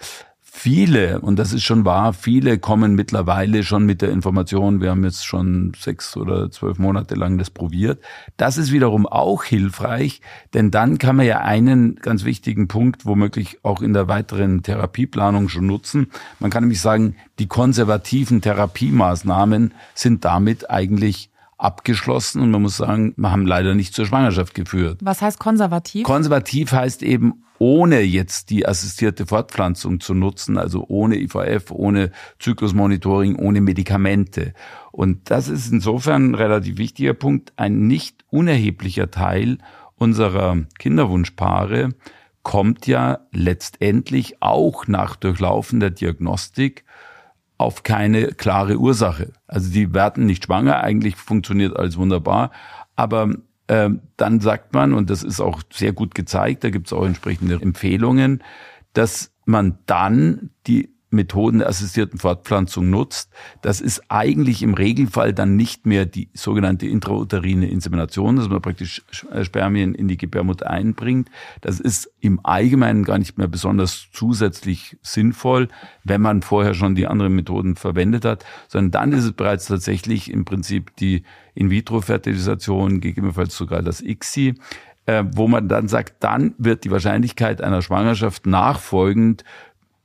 [0.59, 5.03] Viele, und das ist schon wahr, viele kommen mittlerweile schon mit der Information, wir haben
[5.03, 8.03] jetzt schon sechs oder zwölf Monate lang das probiert.
[8.37, 10.19] Das ist wiederum auch hilfreich,
[10.55, 15.47] denn dann kann man ja einen ganz wichtigen Punkt womöglich auch in der weiteren Therapieplanung
[15.47, 16.07] schon nutzen.
[16.39, 23.13] Man kann nämlich sagen, die konservativen Therapiemaßnahmen sind damit eigentlich abgeschlossen und man muss sagen,
[23.17, 24.99] wir haben leider nicht zur Schwangerschaft geführt.
[25.01, 26.03] Was heißt konservativ?
[26.03, 33.35] Konservativ heißt eben ohne jetzt die assistierte Fortpflanzung zu nutzen, also ohne IVF, ohne Zyklusmonitoring,
[33.35, 34.53] ohne Medikamente.
[34.91, 37.53] Und das ist insofern ein relativ wichtiger Punkt.
[37.55, 39.57] Ein nicht unerheblicher Teil
[39.95, 41.89] unserer Kinderwunschpaare
[42.43, 46.85] kommt ja letztendlich auch nach durchlaufender Diagnostik
[47.57, 49.33] auf keine klare Ursache.
[49.47, 52.51] Also die werden nicht schwanger, eigentlich funktioniert alles wunderbar,
[52.95, 53.33] aber
[53.67, 57.05] ähm, dann sagt man, und das ist auch sehr gut gezeigt, da gibt es auch
[57.05, 58.43] entsprechende Empfehlungen,
[58.93, 63.31] dass man dann die Methoden assistierten Fortpflanzung nutzt,
[63.61, 69.03] das ist eigentlich im Regelfall dann nicht mehr die sogenannte intrauterine Insemination, dass man praktisch
[69.31, 71.29] äh, Spermien in die Gebärmutter einbringt.
[71.61, 75.69] Das ist im Allgemeinen gar nicht mehr besonders zusätzlich sinnvoll,
[76.03, 80.29] wenn man vorher schon die anderen Methoden verwendet hat, sondern dann ist es bereits tatsächlich
[80.29, 81.23] im Prinzip die
[81.55, 84.55] In-vitro-Fertilisation, gegebenenfalls sogar das ICSI,
[85.07, 89.43] äh, wo man dann sagt, dann wird die Wahrscheinlichkeit einer Schwangerschaft nachfolgend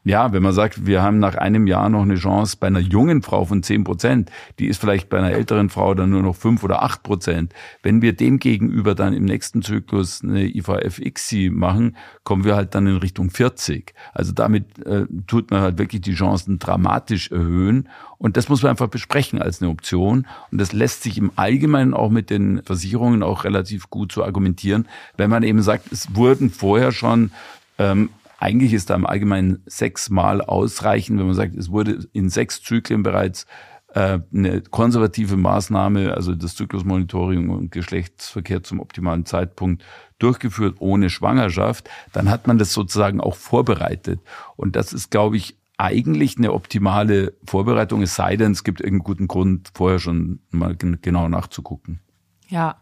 [0.05, 3.23] ja, wenn man sagt, wir haben nach einem Jahr noch eine Chance bei einer jungen
[3.23, 6.65] Frau von zehn Prozent, die ist vielleicht bei einer älteren Frau dann nur noch fünf
[6.65, 7.55] oder acht Prozent.
[7.83, 12.89] Wenn wir dem gegenüber dann im nächsten Zyklus eine IVF-ICSI machen, kommen wir halt dann
[12.89, 13.95] in Richtung 40.
[14.13, 17.89] Also damit äh, tut man halt wirklich die Chancen dramatisch erhöhen.
[18.19, 20.27] Und das muss man einfach besprechen als eine Option.
[20.51, 24.89] Und das lässt sich im Allgemeinen auch mit den Versicherungen auch relativ gut so argumentieren,
[25.17, 27.31] wenn man eben sagt, es wurden vorher schon
[27.79, 28.11] ähm,
[28.43, 33.05] eigentlich ist da im Allgemeinen sechsmal ausreichend, wenn man sagt, es wurde in sechs Zyklen
[33.05, 33.47] bereits
[33.95, 39.85] äh, eine konservative Maßnahme, also das Zyklusmonitoring und Geschlechtsverkehr zum optimalen Zeitpunkt
[40.19, 44.19] durchgeführt ohne Schwangerschaft, dann hat man das sozusagen auch vorbereitet.
[44.57, 49.05] Und das ist, glaube ich, eigentlich eine optimale Vorbereitung, es sei denn, es gibt irgendeinen
[49.05, 52.01] guten Grund, vorher schon mal genau nachzugucken.
[52.49, 52.82] Ja,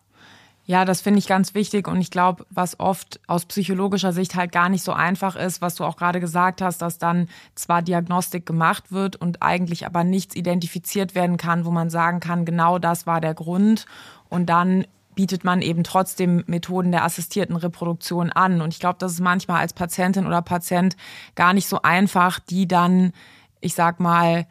[0.64, 4.52] ja, das finde ich ganz wichtig und ich glaube, was oft aus psychologischer Sicht halt
[4.52, 8.46] gar nicht so einfach ist, was du auch gerade gesagt hast, dass dann zwar Diagnostik
[8.46, 13.06] gemacht wird und eigentlich aber nichts identifiziert werden kann, wo man sagen kann, genau das
[13.06, 13.86] war der Grund.
[14.28, 18.60] Und dann bietet man eben trotzdem Methoden der assistierten Reproduktion an.
[18.60, 20.96] Und ich glaube, das ist manchmal als Patientin oder Patient
[21.34, 23.12] gar nicht so einfach, die dann,
[23.60, 24.46] ich sag mal,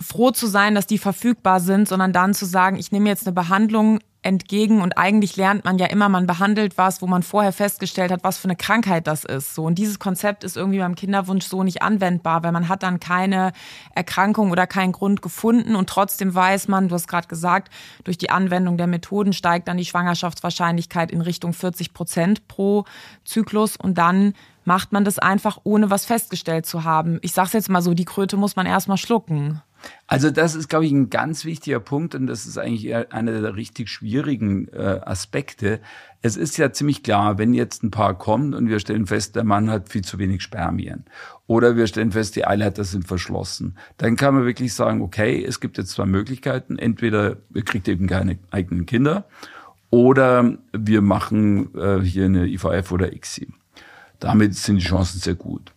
[0.00, 3.34] froh zu sein, dass die verfügbar sind, sondern dann zu sagen, ich nehme jetzt eine
[3.34, 8.10] Behandlung entgegen und eigentlich lernt man ja immer, man behandelt was, wo man vorher festgestellt
[8.10, 9.54] hat, was für eine Krankheit das ist.
[9.54, 13.00] So und dieses Konzept ist irgendwie beim Kinderwunsch so nicht anwendbar, weil man hat dann
[13.00, 13.52] keine
[13.94, 17.72] Erkrankung oder keinen Grund gefunden und trotzdem weiß man, du hast gerade gesagt,
[18.04, 22.84] durch die Anwendung der Methoden steigt dann die Schwangerschaftswahrscheinlichkeit in Richtung 40 Prozent pro
[23.24, 27.18] Zyklus und dann macht man das einfach ohne was festgestellt zu haben.
[27.22, 29.60] Ich sag's jetzt mal so, die Kröte muss man erstmal schlucken.
[30.06, 33.56] Also das ist, glaube ich, ein ganz wichtiger Punkt und das ist eigentlich einer der
[33.56, 35.80] richtig schwierigen äh, Aspekte.
[36.22, 39.44] Es ist ja ziemlich klar, wenn jetzt ein Paar kommt und wir stellen fest, der
[39.44, 41.04] Mann hat viel zu wenig Spermien
[41.46, 45.60] oder wir stellen fest, die Eileiter sind verschlossen, dann kann man wirklich sagen, okay, es
[45.60, 46.78] gibt jetzt zwei Möglichkeiten.
[46.78, 49.26] Entweder ihr kriegt eben keine eigenen Kinder
[49.90, 53.48] oder wir machen äh, hier eine IVF oder ICSI.
[54.20, 55.73] Damit sind die Chancen sehr gut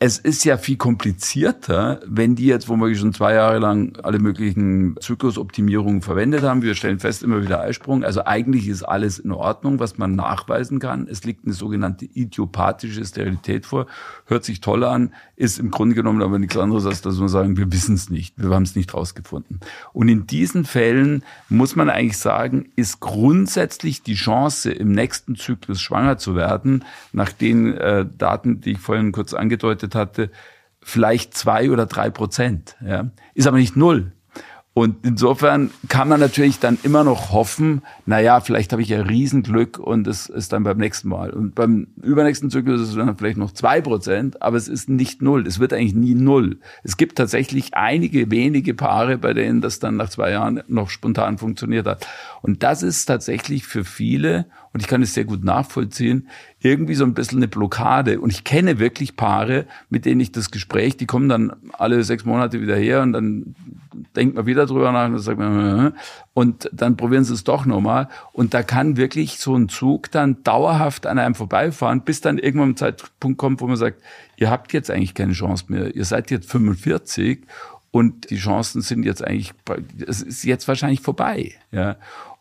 [0.00, 4.18] es ist ja viel komplizierter, wenn die jetzt, wo wir schon zwei Jahre lang alle
[4.18, 8.02] möglichen Zyklusoptimierungen verwendet haben, wir stellen fest, immer wieder Eisprung.
[8.02, 11.06] Also eigentlich ist alles in Ordnung, was man nachweisen kann.
[11.08, 13.86] Es liegt eine sogenannte idiopathische Sterilität vor.
[14.26, 17.56] Hört sich toll an, ist im Grunde genommen aber nichts anderes, als dass wir sagen,
[17.56, 19.60] wir wissen es nicht, wir haben es nicht rausgefunden.
[19.92, 25.80] Und in diesen Fällen muss man eigentlich sagen, ist grundsätzlich die Chance, im nächsten Zyklus
[25.80, 30.30] schwanger zu werden, nach den äh, Daten, die ich vorhin kurz angedeutet hatte,
[30.80, 32.76] vielleicht zwei oder drei Prozent.
[32.86, 33.10] Ja.
[33.34, 34.12] Ist aber nicht null.
[34.76, 39.02] Und insofern kann man natürlich dann immer noch hoffen, na ja, vielleicht habe ich ja
[39.02, 41.30] Riesenglück und es ist dann beim nächsten Mal.
[41.30, 45.22] Und beim übernächsten Zyklus ist es dann vielleicht noch zwei Prozent, aber es ist nicht
[45.22, 45.46] null.
[45.46, 46.58] Es wird eigentlich nie null.
[46.82, 51.38] Es gibt tatsächlich einige wenige Paare, bei denen das dann nach zwei Jahren noch spontan
[51.38, 52.08] funktioniert hat.
[52.42, 57.04] Und das ist tatsächlich für viele, und ich kann es sehr gut nachvollziehen, irgendwie so
[57.04, 58.20] ein bisschen eine Blockade.
[58.20, 62.24] Und ich kenne wirklich Paare, mit denen ich das Gespräch, die kommen dann alle sechs
[62.24, 63.54] Monate wieder her und dann
[64.16, 65.92] denkt man wieder drüber nach und sagt man,
[66.34, 68.08] und dann probieren sie es doch nochmal.
[68.32, 72.70] Und da kann wirklich so ein Zug dann dauerhaft an einem vorbeifahren, bis dann irgendwann
[72.70, 74.02] ein Zeitpunkt kommt, wo man sagt,
[74.36, 75.94] ihr habt jetzt eigentlich keine Chance mehr.
[75.94, 77.42] Ihr seid jetzt 45
[77.92, 79.52] und die Chancen sind jetzt eigentlich,
[80.04, 81.52] es ist jetzt wahrscheinlich vorbei.
[81.70, 81.94] Ja.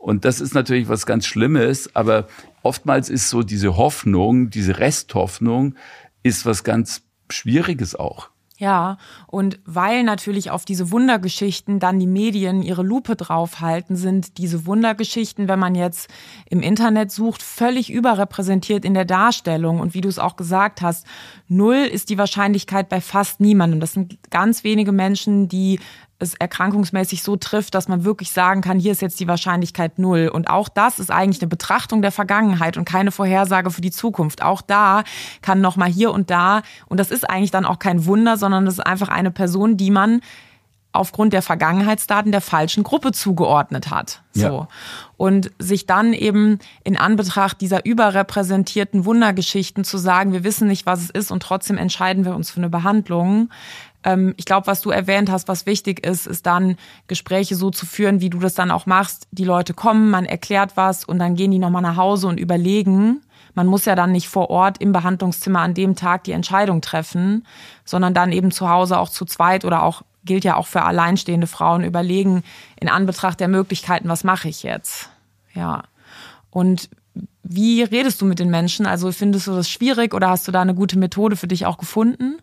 [0.04, 2.28] Und das ist natürlich was ganz Schlimmes, aber
[2.62, 5.76] oftmals ist so diese Hoffnung, diese Resthoffnung,
[6.24, 8.30] ist was ganz Schwieriges auch.
[8.58, 8.98] Ja,
[9.28, 15.48] und weil natürlich auf diese Wundergeschichten dann die Medien ihre Lupe draufhalten, sind diese Wundergeschichten,
[15.48, 16.10] wenn man jetzt
[16.50, 19.80] im Internet sucht, völlig überrepräsentiert in der Darstellung.
[19.80, 21.08] Und wie du es auch gesagt hast,
[21.48, 23.80] null ist die Wahrscheinlichkeit bei fast niemandem.
[23.80, 25.80] Das sind ganz wenige Menschen, die
[26.20, 30.30] es erkrankungsmäßig so trifft, dass man wirklich sagen kann, hier ist jetzt die Wahrscheinlichkeit null.
[30.34, 34.42] Und auch das ist eigentlich eine Betrachtung der Vergangenheit und keine Vorhersage für die Zukunft.
[34.42, 35.04] Auch da
[35.42, 38.76] kann nochmal hier und da, und das ist eigentlich dann auch kein Wunder, sondern das
[38.76, 40.22] ist einfach eine Person, die man
[40.94, 44.22] aufgrund der Vergangenheitsdaten der falschen Gruppe zugeordnet hat.
[44.32, 44.42] So.
[44.42, 44.68] Ja.
[45.18, 51.02] Und sich dann eben in Anbetracht dieser überrepräsentierten Wundergeschichten zu sagen, wir wissen nicht, was
[51.02, 53.50] es ist und trotzdem entscheiden wir uns für eine Behandlung,
[54.04, 56.78] ähm, ich glaube, was du erwähnt hast, was wichtig ist, ist dann
[57.08, 59.28] Gespräche so zu führen, wie du das dann auch machst.
[59.32, 63.22] Die Leute kommen, man erklärt was und dann gehen die nochmal nach Hause und überlegen.
[63.56, 67.46] Man muss ja dann nicht vor Ort im Behandlungszimmer an dem Tag die Entscheidung treffen,
[67.86, 71.48] sondern dann eben zu Hause auch zu zweit oder auch gilt ja auch für alleinstehende
[71.48, 72.44] Frauen überlegen
[72.80, 75.10] in Anbetracht der Möglichkeiten, was mache ich jetzt?
[75.54, 75.84] Ja.
[76.50, 76.90] Und
[77.44, 78.86] wie redest du mit den Menschen?
[78.86, 81.78] Also findest du das schwierig oder hast du da eine gute Methode für dich auch
[81.78, 82.38] gefunden?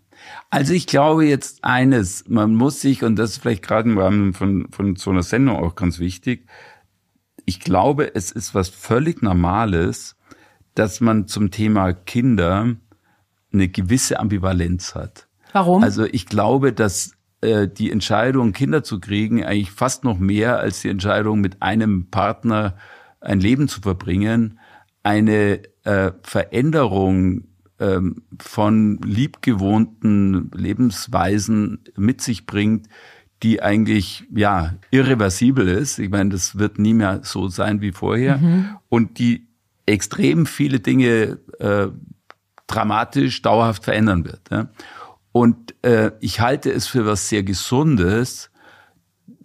[0.50, 4.32] Also ich glaube jetzt eines, man muss sich, und das ist vielleicht gerade im Rahmen
[4.32, 6.46] von, von so einer Sendung auch ganz wichtig,
[7.44, 10.16] ich glaube, es ist was völlig Normales,
[10.74, 12.76] dass man zum Thema Kinder
[13.52, 15.26] eine gewisse Ambivalenz hat.
[15.52, 15.82] Warum?
[15.82, 20.82] Also ich glaube, dass äh, die Entscheidung, Kinder zu kriegen, eigentlich fast noch mehr als
[20.82, 22.76] die Entscheidung, mit einem Partner
[23.20, 24.58] ein Leben zu verbringen,
[25.02, 27.44] eine äh, Veränderung
[28.38, 32.88] von liebgewohnten Lebensweisen mit sich bringt,
[33.42, 35.98] die eigentlich ja irreversibel ist.
[35.98, 38.76] Ich meine, das wird nie mehr so sein wie vorher mhm.
[38.88, 39.46] und die
[39.86, 41.88] extrem viele Dinge äh,
[42.66, 44.50] dramatisch dauerhaft verändern wird.
[44.50, 44.68] Ja?
[45.32, 48.49] Und äh, ich halte es für was sehr Gesundes,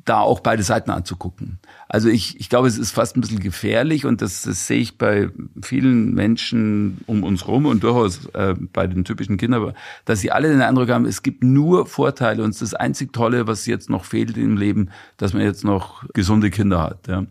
[0.05, 1.59] da auch beide Seiten anzugucken.
[1.89, 4.99] Also ich, ich glaube, es ist fast ein bisschen gefährlich und das, das sehe ich
[4.99, 5.29] bei
[5.61, 9.73] vielen Menschen um uns rum und durchaus äh, bei den typischen Kindern,
[10.05, 13.65] dass sie alle den Eindruck haben, es gibt nur Vorteile und das einzig Tolle, was
[13.65, 17.07] jetzt noch fehlt im Leben, dass man jetzt noch gesunde Kinder hat.
[17.07, 17.25] Ja.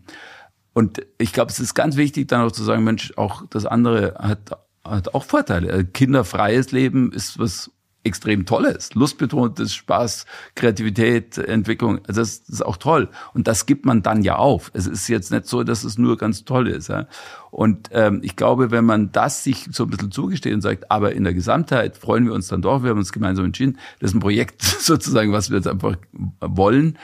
[0.73, 4.15] Und ich glaube, es ist ganz wichtig, dann auch zu sagen, Mensch, auch das andere
[4.19, 4.51] hat,
[4.83, 5.85] hat auch Vorteile.
[5.85, 7.71] Kinderfreies Leben ist was
[8.05, 11.99] extrem Tolles, lustbetontes Spaß, Kreativität, Entwicklung.
[12.07, 13.09] Also das, ist auch toll.
[13.33, 14.71] Und das gibt man dann ja auf.
[14.73, 16.87] Es ist jetzt nicht so, dass es nur ganz toll ist.
[16.87, 17.07] Ja?
[17.51, 21.13] Und ähm, ich glaube, wenn man das sich so ein bisschen zugesteht und sagt, aber
[21.13, 24.15] in der Gesamtheit freuen wir uns dann doch, wir haben uns gemeinsam entschieden, das ist
[24.15, 25.95] ein Projekt sozusagen, was wir jetzt einfach
[26.39, 26.97] wollen,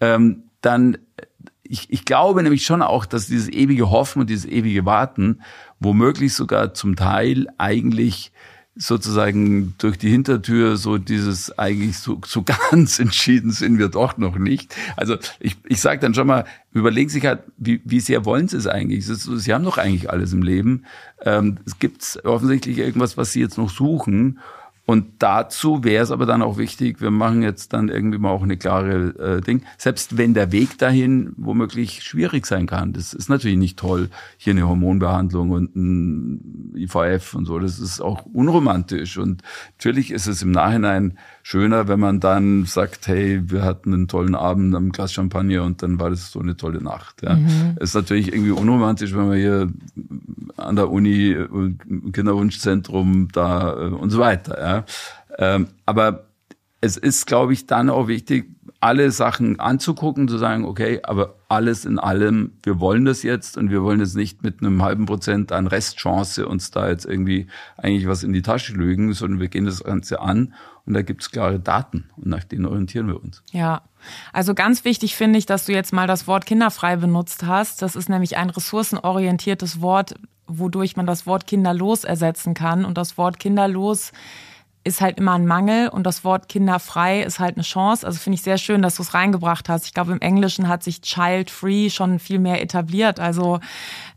[0.00, 0.98] ähm, dann
[1.62, 5.42] ich, ich glaube nämlich schon auch, dass dieses ewige Hoffen und dieses ewige Warten
[5.80, 8.32] womöglich sogar zum Teil eigentlich
[8.78, 14.38] sozusagen durch die Hintertür so dieses eigentlich so, so ganz entschieden sind wir doch noch
[14.38, 14.74] nicht.
[14.96, 18.56] Also ich, ich sage dann schon mal, überlegen sich halt, wie, wie sehr wollen sie
[18.56, 19.06] es eigentlich?
[19.06, 20.84] Sie haben doch eigentlich alles im Leben.
[21.22, 24.38] Ähm, es gibt offensichtlich irgendwas, was sie jetzt noch suchen.
[24.88, 28.42] Und dazu wäre es aber dann auch wichtig, wir machen jetzt dann irgendwie mal auch
[28.42, 29.60] eine klare äh, Ding.
[29.76, 32.94] Selbst wenn der Weg dahin womöglich schwierig sein kann.
[32.94, 34.08] Das ist natürlich nicht toll,
[34.38, 37.58] hier eine Hormonbehandlung und ein IVF und so.
[37.58, 39.18] Das ist auch unromantisch.
[39.18, 39.42] Und
[39.76, 44.34] natürlich ist es im Nachhinein schöner, wenn man dann sagt, hey, wir hatten einen tollen
[44.34, 47.20] Abend am Glas Champagner und dann war das so eine tolle Nacht.
[47.22, 47.34] Ja.
[47.34, 47.76] Mhm.
[47.78, 49.70] Ist natürlich irgendwie unromantisch, wenn man hier
[50.56, 51.46] an der Uni, äh,
[52.12, 54.58] Kinderwunschzentrum da äh, und so weiter.
[54.58, 54.77] Ja.
[55.38, 56.28] Ähm, aber
[56.80, 58.50] es ist, glaube ich, dann auch wichtig,
[58.80, 63.70] alle Sachen anzugucken, zu sagen, okay, aber alles in allem, wir wollen das jetzt und
[63.70, 68.06] wir wollen jetzt nicht mit einem halben Prozent an Restchance uns da jetzt irgendwie eigentlich
[68.06, 70.54] was in die Tasche lügen, sondern wir gehen das Ganze an
[70.86, 73.42] und da gibt es klare Daten und nach denen orientieren wir uns.
[73.50, 73.82] Ja,
[74.32, 77.82] also ganz wichtig finde ich, dass du jetzt mal das Wort kinderfrei benutzt hast.
[77.82, 80.14] Das ist nämlich ein ressourcenorientiertes Wort,
[80.46, 82.84] wodurch man das Wort kinderlos ersetzen kann.
[82.84, 84.12] Und das Wort kinderlos
[84.84, 88.06] ist halt immer ein Mangel und das Wort kinderfrei ist halt eine Chance.
[88.06, 89.86] Also finde ich sehr schön, dass du es reingebracht hast.
[89.86, 93.20] Ich glaube, im Englischen hat sich child free schon viel mehr etabliert.
[93.20, 93.60] Also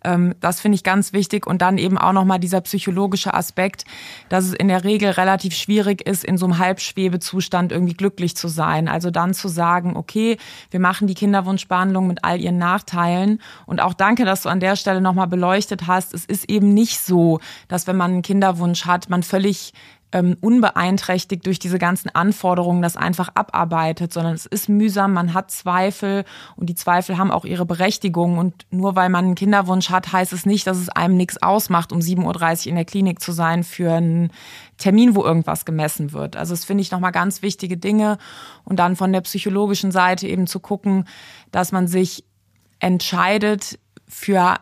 [0.05, 1.45] ähm, das finde ich ganz wichtig.
[1.45, 3.85] Und dann eben auch nochmal dieser psychologische Aspekt,
[4.29, 8.47] dass es in der Regel relativ schwierig ist, in so einem Halbschwebezustand irgendwie glücklich zu
[8.47, 8.87] sein.
[8.87, 10.37] Also dann zu sagen, okay,
[10.69, 13.41] wir machen die Kinderwunschbehandlung mit all ihren Nachteilen.
[13.65, 16.13] Und auch danke, dass du an der Stelle nochmal beleuchtet hast.
[16.13, 19.73] Es ist eben nicht so, dass wenn man einen Kinderwunsch hat, man völlig
[20.11, 25.51] ähm, unbeeinträchtigt durch diese ganzen Anforderungen das einfach abarbeitet, sondern es ist mühsam, man hat
[25.51, 28.37] Zweifel und die Zweifel haben auch ihre Berechtigung.
[28.37, 31.91] Und nur weil man einen Kinderwunsch hat, heißt es nicht, dass es einem nichts ausmacht,
[31.91, 34.31] um 7.30 Uhr in der Klinik zu sein für einen
[34.77, 36.35] Termin, wo irgendwas gemessen wird.
[36.35, 38.17] Also das finde ich nochmal ganz wichtige Dinge.
[38.65, 41.05] Und dann von der psychologischen Seite eben zu gucken,
[41.51, 42.25] dass man sich
[42.79, 44.55] entscheidet für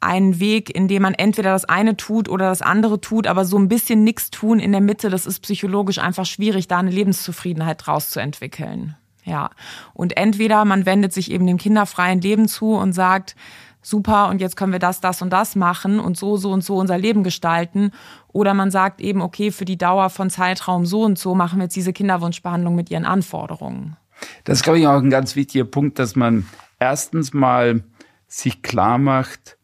[0.00, 3.58] einen Weg, in dem man entweder das eine tut oder das andere tut, aber so
[3.58, 7.86] ein bisschen nichts tun in der Mitte, das ist psychologisch einfach schwierig, da eine Lebenszufriedenheit
[7.86, 8.96] draus zu entwickeln.
[9.24, 9.50] Ja.
[9.92, 13.34] Und entweder man wendet sich eben dem kinderfreien Leben zu und sagt,
[13.82, 16.76] super, und jetzt können wir das, das und das machen und so, so und so
[16.76, 17.90] unser Leben gestalten.
[18.28, 21.64] Oder man sagt eben, okay, für die Dauer von Zeitraum so und so machen wir
[21.64, 23.96] jetzt diese Kinderwunschbehandlung mit ihren Anforderungen.
[24.44, 26.46] Das ist, glaube ich, auch ein ganz wichtiger Punkt, dass man
[26.78, 27.84] erstens mal
[28.28, 29.55] sich klar macht,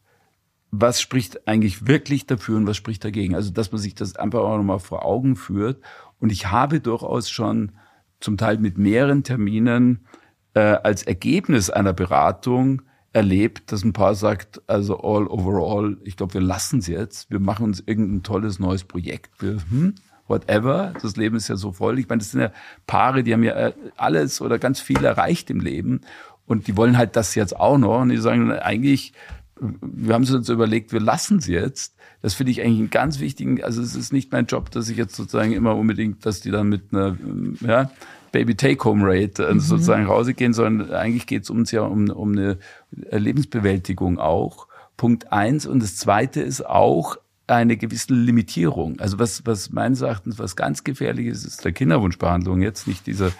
[0.75, 3.35] was spricht eigentlich wirklich dafür und was spricht dagegen.
[3.35, 5.79] Also, dass man sich das einfach auch nochmal vor Augen führt.
[6.19, 7.73] Und ich habe durchaus schon
[8.19, 10.07] zum Teil mit mehreren Terminen
[10.55, 16.33] äh, als Ergebnis einer Beratung erlebt, dass ein Paar sagt, also all overall, ich glaube,
[16.33, 19.93] wir lassen es jetzt, wir machen uns irgendein tolles neues Projekt, wir, hm,
[20.27, 21.99] whatever, das Leben ist ja so voll.
[21.99, 22.51] Ich meine, das sind ja
[22.87, 26.01] Paare, die haben ja äh, alles oder ganz viel erreicht im Leben
[26.47, 29.13] und die wollen halt das jetzt auch noch und die sagen, eigentlich
[29.59, 31.95] wir haben uns überlegt, wir lassen sie jetzt.
[32.21, 34.97] Das finde ich eigentlich einen ganz wichtigen, also es ist nicht mein Job, dass ich
[34.97, 37.17] jetzt sozusagen immer unbedingt, dass die dann mit einer
[37.61, 37.91] ja,
[38.31, 39.59] Baby Take-Home Rate äh, mhm.
[39.59, 42.57] sozusagen rausgehen, sondern eigentlich geht es uns ja um, um eine
[42.91, 44.67] Lebensbewältigung auch.
[44.97, 45.65] Punkt eins.
[45.65, 48.99] Und das zweite ist auch eine gewisse Limitierung.
[48.99, 53.31] Also was, was meines Erachtens was ganz gefährlich ist, ist der Kinderwunschbehandlung, jetzt nicht dieser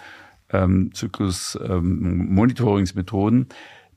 [0.50, 3.48] ähm, Zyklus ähm, Monitoringsmethoden,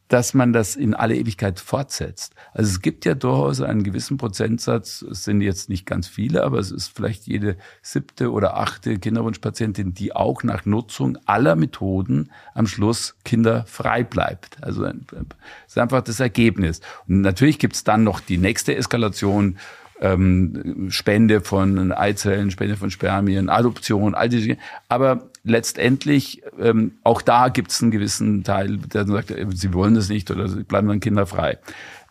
[0.07, 2.33] dass man das in alle Ewigkeit fortsetzt.
[2.53, 6.59] Also es gibt ja durchaus einen gewissen Prozentsatz, es sind jetzt nicht ganz viele, aber
[6.59, 12.67] es ist vielleicht jede siebte oder achte Kinderwunschpatientin, die auch nach Nutzung aller Methoden am
[12.67, 14.63] Schluss kinderfrei bleibt.
[14.63, 14.95] Also es
[15.67, 16.81] ist einfach das Ergebnis.
[17.07, 19.57] Und natürlich gibt es dann noch die nächste Eskalation,
[20.01, 24.59] ähm, Spende von Eizellen, Spende von Spermien, Adoption, all diese Dinge.
[24.89, 29.95] Aber letztendlich, ähm, auch da gibt es einen gewissen Teil, der sagt, äh, sie wollen
[29.95, 31.57] das nicht oder sie bleiben dann kinderfrei.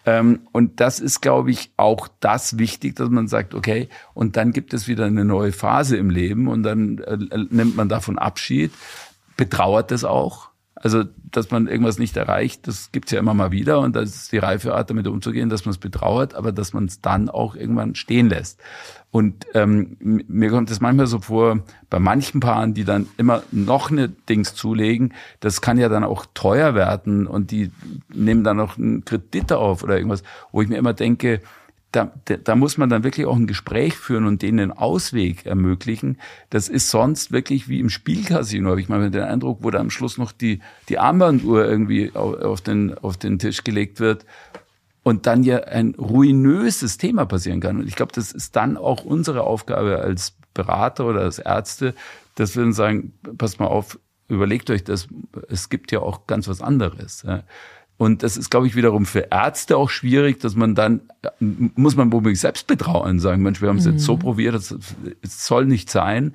[0.04, 4.52] Ähm, und das ist, glaube ich, auch das wichtig, dass man sagt, okay, und dann
[4.52, 7.16] gibt es wieder eine neue Phase im Leben und dann äh,
[7.50, 8.72] nimmt man davon Abschied,
[9.36, 13.80] betrauert das auch, also, dass man irgendwas nicht erreicht, das gibt's ja immer mal wieder
[13.80, 16.84] und das ist die reife Art, damit umzugehen, dass man es betrauert, aber dass man
[16.84, 18.60] es dann auch irgendwann stehen lässt.
[19.10, 23.90] Und ähm, mir kommt es manchmal so vor, bei manchen Paaren, die dann immer noch
[23.90, 27.70] eine Dings zulegen, das kann ja dann auch teuer werden und die
[28.12, 30.22] nehmen dann noch einen Kredit auf oder irgendwas,
[30.52, 31.40] wo ich mir immer denke,
[31.92, 36.18] da, da muss man dann wirklich auch ein Gespräch führen und denen einen Ausweg ermöglichen.
[36.50, 39.90] Das ist sonst wirklich wie im Spielcasino, habe ich mal den Eindruck, wo da am
[39.90, 44.26] Schluss noch die, die Armbanduhr irgendwie auf den, auf den Tisch gelegt wird
[45.02, 47.78] und dann ja ein ruinöses Thema passieren kann.
[47.78, 51.94] Und ich glaube, das ist dann auch unsere Aufgabe als Berater oder als Ärzte,
[52.34, 55.06] dass wir dann sagen, passt mal auf, überlegt euch das,
[55.48, 57.24] es gibt ja auch ganz was anderes.
[57.98, 61.00] Und das ist, glaube ich, wiederum für Ärzte auch schwierig, dass man dann,
[61.40, 63.92] muss man womöglich selbst betrauen, sagen, Mensch, wir haben es mhm.
[63.92, 64.20] jetzt so mhm.
[64.20, 66.34] probiert, es soll nicht sein.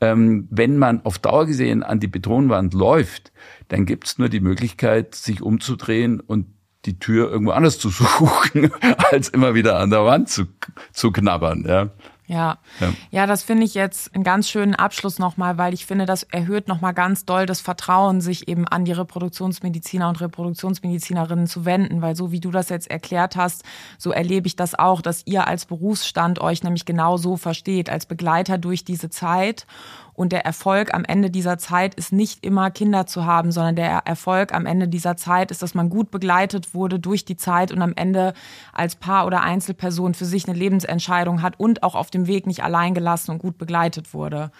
[0.00, 3.30] Ähm, wenn man auf Dauer gesehen an die Betonwand läuft,
[3.68, 6.46] dann gibt es nur die Möglichkeit, sich umzudrehen und
[6.86, 8.72] die Tür irgendwo anders zu suchen,
[9.10, 10.46] als immer wieder an der Wand zu,
[10.92, 11.64] zu knabbern.
[11.68, 11.90] Ja.
[12.26, 12.58] Ja.
[12.80, 16.22] ja, ja, das finde ich jetzt einen ganz schönen Abschluss nochmal, weil ich finde, das
[16.22, 22.00] erhöht nochmal ganz doll das Vertrauen, sich eben an die Reproduktionsmediziner und Reproduktionsmedizinerinnen zu wenden,
[22.00, 23.64] weil so wie du das jetzt erklärt hast,
[23.98, 28.06] so erlebe ich das auch, dass ihr als Berufsstand euch nämlich genau so versteht, als
[28.06, 29.66] Begleiter durch diese Zeit
[30.14, 34.02] und der Erfolg am Ende dieser Zeit ist nicht immer Kinder zu haben, sondern der
[34.04, 37.80] Erfolg am Ende dieser Zeit ist, dass man gut begleitet wurde durch die Zeit und
[37.80, 38.34] am Ende
[38.72, 42.62] als Paar oder Einzelperson für sich eine Lebensentscheidung hat und auch auf dem Weg nicht
[42.62, 44.50] allein gelassen und gut begleitet wurde.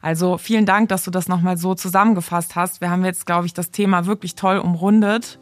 [0.00, 2.80] Also vielen Dank, dass du das nochmal so zusammengefasst hast.
[2.80, 5.38] Wir haben jetzt, glaube ich, das Thema wirklich toll umrundet.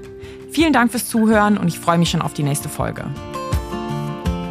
[0.55, 3.03] Vielen Dank fürs Zuhören und ich freue mich schon auf die nächste Folge.